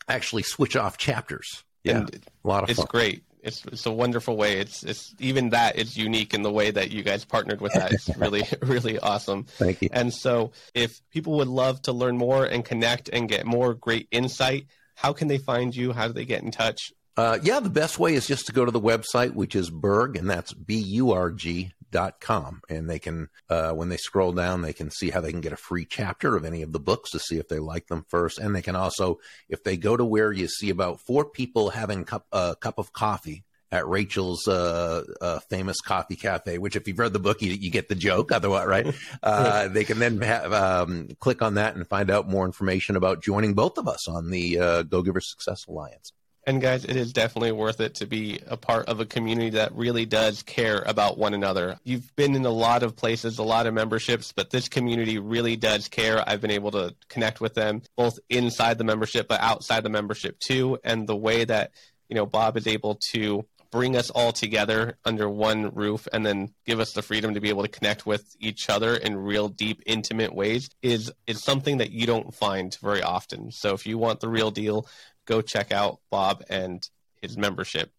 actually 0.08 0.44
switch 0.44 0.76
off 0.76 0.98
chapters. 0.98 1.64
Yeah, 1.84 2.00
and 2.00 2.16
a 2.44 2.48
lot 2.48 2.64
of 2.64 2.70
it's 2.70 2.80
fun. 2.80 2.88
great. 2.90 3.24
It's 3.44 3.66
it's 3.66 3.86
a 3.86 3.92
wonderful 3.92 4.38
way. 4.38 4.60
It's 4.60 4.84
it's 4.84 5.14
even 5.20 5.50
that 5.50 5.76
is 5.78 5.98
unique 5.98 6.34
in 6.34 6.42
the 6.42 6.52
way 6.52 6.72
that 6.72 6.92
you 6.92 7.04
guys 7.04 7.26
partnered 7.26 7.62
with 7.62 7.74
that. 7.74 7.92
It's 7.92 8.16
really 8.18 8.44
really 8.62 8.98
awesome. 9.00 9.44
Thank 9.44 9.82
you. 9.82 9.90
And 9.92 10.14
so, 10.14 10.52
if 10.74 11.02
people 11.12 11.38
would 11.38 11.48
love 11.48 11.82
to 11.84 11.92
learn 11.92 12.18
more 12.18 12.46
and 12.46 12.64
connect 12.64 13.10
and 13.10 13.28
get 13.28 13.46
more 13.46 13.74
great 13.74 14.08
insight, 14.12 14.68
how 14.96 15.14
can 15.14 15.28
they 15.28 15.38
find 15.38 15.76
you? 15.76 15.92
How 15.92 16.08
do 16.08 16.14
they 16.14 16.26
get 16.26 16.42
in 16.42 16.52
touch? 16.52 16.94
Uh, 17.16 17.38
yeah, 17.44 17.60
the 17.60 17.70
best 17.70 18.00
way 18.00 18.16
is 18.16 18.26
just 18.26 18.48
to 18.48 18.54
go 18.54 18.66
to 18.66 18.72
the 18.72 18.82
website, 18.82 19.34
which 19.34 19.56
is 19.56 19.70
Burg, 19.70 20.18
and 20.18 20.30
that's 20.30 20.54
B 20.54 20.78
U 20.78 21.12
R 21.12 21.30
G 21.30 21.74
dot 21.94 22.20
com, 22.20 22.62
and 22.68 22.90
they 22.90 23.00
can 23.00 23.30
uh, 23.50 23.72
when 23.72 23.88
they 23.88 23.98
scroll 23.98 24.34
down, 24.34 24.62
they 24.62 24.74
can 24.74 24.92
see 24.92 25.10
how 25.10 25.22
they 25.22 25.32
can 25.32 25.42
get 25.42 25.54
a 25.54 25.58
free 25.58 25.86
chapter 25.86 26.36
of 26.36 26.44
any 26.44 26.62
of 26.62 26.74
the 26.74 26.80
books 26.80 27.12
to 27.12 27.20
see 27.20 27.38
if 27.38 27.48
they 27.48 27.60
like 27.60 27.88
them 27.88 28.06
first, 28.10 28.40
and 28.40 28.54
they 28.54 28.62
can 28.62 28.76
also, 28.76 29.20
if 29.48 29.64
they 29.64 29.78
go 29.78 29.96
to 29.96 30.04
where 30.04 30.32
you 30.32 30.48
see 30.48 30.70
about 30.70 31.00
four 31.00 31.24
people 31.24 31.70
having 31.70 32.04
cup, 32.04 32.26
a 32.34 32.36
uh, 32.36 32.56
cup 32.56 32.80
of 32.80 32.92
coffee 32.92 33.46
at 33.74 33.88
Rachel's 33.88 34.48
uh, 34.48 35.04
uh, 35.20 35.40
famous 35.50 35.82
coffee 35.82 36.16
cafe, 36.16 36.60
which 36.60 36.76
if 36.76 36.88
you've 36.88 37.00
read 37.00 37.12
the 37.12 37.20
book, 37.20 37.42
you, 37.42 37.54
you 37.54 37.72
get 37.72 37.90
the 37.90 37.96
joke. 37.96 38.32
Otherwise, 38.32 38.68
right? 38.68 38.96
Uh, 39.24 39.68
they 39.70 39.84
can 39.86 40.00
then 40.00 40.20
have, 40.22 40.52
um, 40.52 41.08
click 41.20 41.42
on 41.42 41.54
that 41.54 41.76
and 41.76 41.88
find 41.88 42.12
out 42.12 42.30
more 42.30 42.46
information 42.46 42.96
about 42.96 43.24
joining 43.24 43.54
both 43.54 43.78
of 43.78 43.88
us 43.88 44.08
on 44.08 44.30
the 44.30 44.60
uh, 44.60 44.84
Go 44.84 45.02
Giver 45.02 45.22
Success 45.22 45.66
Alliance. 45.68 46.12
And 46.46 46.62
guys, 46.62 46.84
it 46.84 46.98
is 46.98 47.14
definitely 47.14 47.54
worth 47.54 47.80
it 47.80 47.96
to 47.96 48.06
be 48.06 48.42
a 48.48 48.58
part 48.58 48.88
of 48.88 49.00
a 49.00 49.06
community 49.06 49.52
that 49.52 49.74
really 49.74 50.06
does 50.06 50.44
care 50.44 50.84
about 50.86 51.18
one 51.18 51.34
another. 51.34 51.80
You've 51.86 52.14
been 52.18 52.36
in 52.36 52.46
a 52.46 52.50
lot 52.50 52.84
of 52.84 52.98
places, 52.98 53.40
a 53.40 53.44
lot 53.44 53.66
of 53.66 53.74
memberships, 53.74 54.34
but 54.34 54.50
this 54.50 54.68
community 54.68 55.20
really 55.20 55.56
does 55.56 55.88
care. 55.88 56.22
I've 56.28 56.42
been 56.42 56.52
able 56.52 56.72
to 56.72 56.96
connect 57.08 57.40
with 57.40 57.54
them 57.54 57.82
both 57.96 58.20
inside 58.30 58.78
the 58.78 58.84
membership, 58.84 59.30
but 59.30 59.40
outside 59.40 59.84
the 59.84 59.90
membership 59.90 60.38
too. 60.40 60.80
And 60.84 61.08
the 61.08 61.16
way 61.16 61.46
that, 61.46 61.72
you 62.10 62.16
know, 62.16 62.26
Bob 62.26 62.58
is 62.58 62.68
able 62.68 63.00
to 63.12 63.46
bring 63.74 63.96
us 63.98 64.12
all 64.12 64.32
together 64.32 65.00
under 65.04 65.28
one 65.28 65.74
roof 65.74 66.08
and 66.14 66.24
then 66.24 66.54
give 66.64 66.80
us 66.80 66.94
the 66.94 67.02
freedom 67.02 67.34
to 67.34 67.42
be 67.42 67.50
able 67.50 67.64
to 67.64 67.68
connect 67.68 68.06
with 68.06 68.36
each 68.40 68.70
other 68.70 68.96
in 68.96 69.18
real 69.18 69.50
deep 69.50 69.82
intimate 69.88 70.32
ways 70.36 70.70
is 70.84 71.12
is 71.26 71.44
something 71.44 71.80
that 71.80 71.90
you 71.90 72.06
don't 72.06 72.36
find 72.36 72.78
very 72.84 73.02
often 73.02 73.52
so 73.52 73.74
if 73.74 73.88
you 73.88 73.98
want 73.98 74.20
the 74.20 74.30
real 74.30 74.52
deal 74.52 74.88
go 75.26 75.42
check 75.42 75.72
out 75.72 76.00
Bob 76.10 76.44
and 76.50 76.88
his 77.22 77.38
membership. 77.38 77.92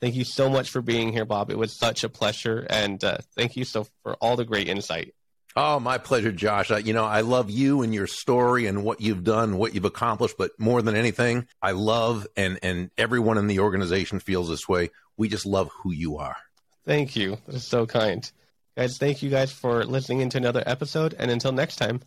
Thank 0.00 0.16
you 0.16 0.24
so 0.24 0.50
much 0.50 0.70
for 0.70 0.82
being 0.82 1.12
here, 1.12 1.24
Bob. 1.24 1.50
It 1.50 1.58
was 1.58 1.72
such 1.72 2.02
a 2.02 2.08
pleasure, 2.08 2.66
and 2.68 3.02
uh, 3.04 3.18
thank 3.36 3.56
you 3.56 3.64
so 3.64 3.86
for 4.02 4.14
all 4.14 4.34
the 4.34 4.44
great 4.44 4.68
insight. 4.68 5.14
Oh, 5.54 5.78
my 5.78 5.98
pleasure, 5.98 6.32
Josh. 6.32 6.70
I, 6.70 6.78
you 6.78 6.94
know, 6.94 7.04
I 7.04 7.20
love 7.20 7.50
you 7.50 7.82
and 7.82 7.94
your 7.94 8.06
story 8.06 8.66
and 8.66 8.82
what 8.82 9.00
you've 9.00 9.22
done, 9.22 9.58
what 9.58 9.74
you've 9.74 9.84
accomplished, 9.84 10.36
but 10.38 10.50
more 10.58 10.80
than 10.80 10.96
anything, 10.96 11.46
I 11.60 11.72
love 11.72 12.26
and 12.36 12.58
and 12.62 12.90
everyone 12.96 13.38
in 13.38 13.46
the 13.46 13.60
organization 13.60 14.18
feels 14.18 14.48
this 14.48 14.66
way. 14.66 14.90
We 15.16 15.28
just 15.28 15.46
love 15.46 15.70
who 15.82 15.92
you 15.92 16.16
are. 16.18 16.36
Thank 16.84 17.14
you. 17.16 17.38
That 17.46 17.56
is 17.56 17.64
so 17.64 17.86
kind. 17.86 18.28
Guys, 18.76 18.96
thank 18.96 19.22
you 19.22 19.28
guys 19.28 19.52
for 19.52 19.84
listening 19.84 20.20
into 20.20 20.38
another 20.38 20.62
episode 20.64 21.14
and 21.18 21.30
until 21.30 21.52
next 21.52 21.76
time, 21.76 22.00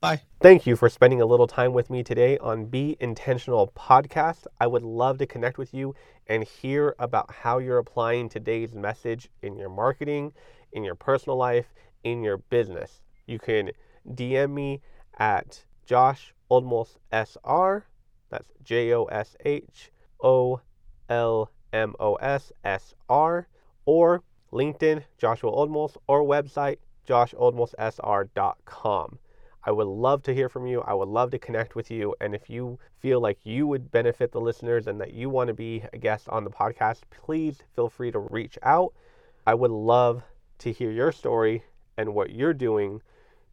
Bye. 0.00 0.20
Thank 0.40 0.64
you 0.64 0.76
for 0.76 0.88
spending 0.88 1.20
a 1.20 1.26
little 1.26 1.48
time 1.48 1.72
with 1.72 1.90
me 1.90 2.04
today 2.04 2.38
on 2.38 2.66
Be 2.66 2.96
Intentional 3.00 3.72
podcast. 3.76 4.46
I 4.60 4.68
would 4.68 4.84
love 4.84 5.18
to 5.18 5.26
connect 5.26 5.58
with 5.58 5.74
you 5.74 5.96
and 6.28 6.44
hear 6.44 6.94
about 7.00 7.32
how 7.32 7.58
you're 7.58 7.78
applying 7.78 8.28
today's 8.28 8.76
message 8.76 9.28
in 9.42 9.56
your 9.56 9.70
marketing, 9.70 10.34
in 10.70 10.84
your 10.84 10.94
personal 10.94 11.36
life, 11.36 11.74
in 12.04 12.22
your 12.22 12.38
business. 12.38 13.02
You 13.26 13.40
can 13.40 13.72
DM 14.08 14.52
me 14.52 14.82
at 15.18 15.64
Josh 15.84 16.32
Olmos 16.48 16.96
SR. 17.10 17.84
That's 18.30 18.52
J 18.62 18.94
O 18.94 19.06
S 19.06 19.36
H 19.44 19.90
O 20.22 20.60
L 21.08 21.50
M 21.72 21.96
O 21.98 22.14
S 22.14 22.52
S 22.62 22.94
R. 23.08 23.48
Or 23.84 24.22
LinkedIn, 24.52 25.02
Joshua 25.18 25.50
Olmos, 25.50 25.96
or 26.06 26.22
website, 26.22 26.76
josholmossr.com. 27.08 29.18
I 29.64 29.70
would 29.70 29.86
love 29.86 30.22
to 30.24 30.34
hear 30.34 30.48
from 30.48 30.66
you. 30.66 30.80
I 30.80 30.92
would 30.92 31.08
love 31.08 31.30
to 31.30 31.38
connect 31.38 31.76
with 31.76 31.90
you. 31.90 32.16
And 32.20 32.34
if 32.34 32.50
you 32.50 32.78
feel 32.98 33.20
like 33.20 33.38
you 33.44 33.66
would 33.68 33.92
benefit 33.92 34.32
the 34.32 34.40
listeners 34.40 34.88
and 34.88 35.00
that 35.00 35.12
you 35.12 35.30
want 35.30 35.48
to 35.48 35.54
be 35.54 35.84
a 35.92 35.98
guest 35.98 36.28
on 36.28 36.42
the 36.42 36.50
podcast, 36.50 37.02
please 37.10 37.62
feel 37.76 37.88
free 37.88 38.10
to 38.10 38.18
reach 38.18 38.58
out. 38.64 38.92
I 39.46 39.54
would 39.54 39.70
love 39.70 40.24
to 40.58 40.72
hear 40.72 40.90
your 40.90 41.12
story 41.12 41.62
and 41.96 42.14
what 42.14 42.30
you're 42.30 42.54
doing 42.54 43.02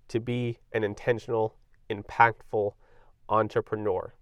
to 0.07 0.19
be 0.19 0.57
an 0.73 0.83
intentional, 0.83 1.55
impactful 1.89 2.73
entrepreneur. 3.29 4.13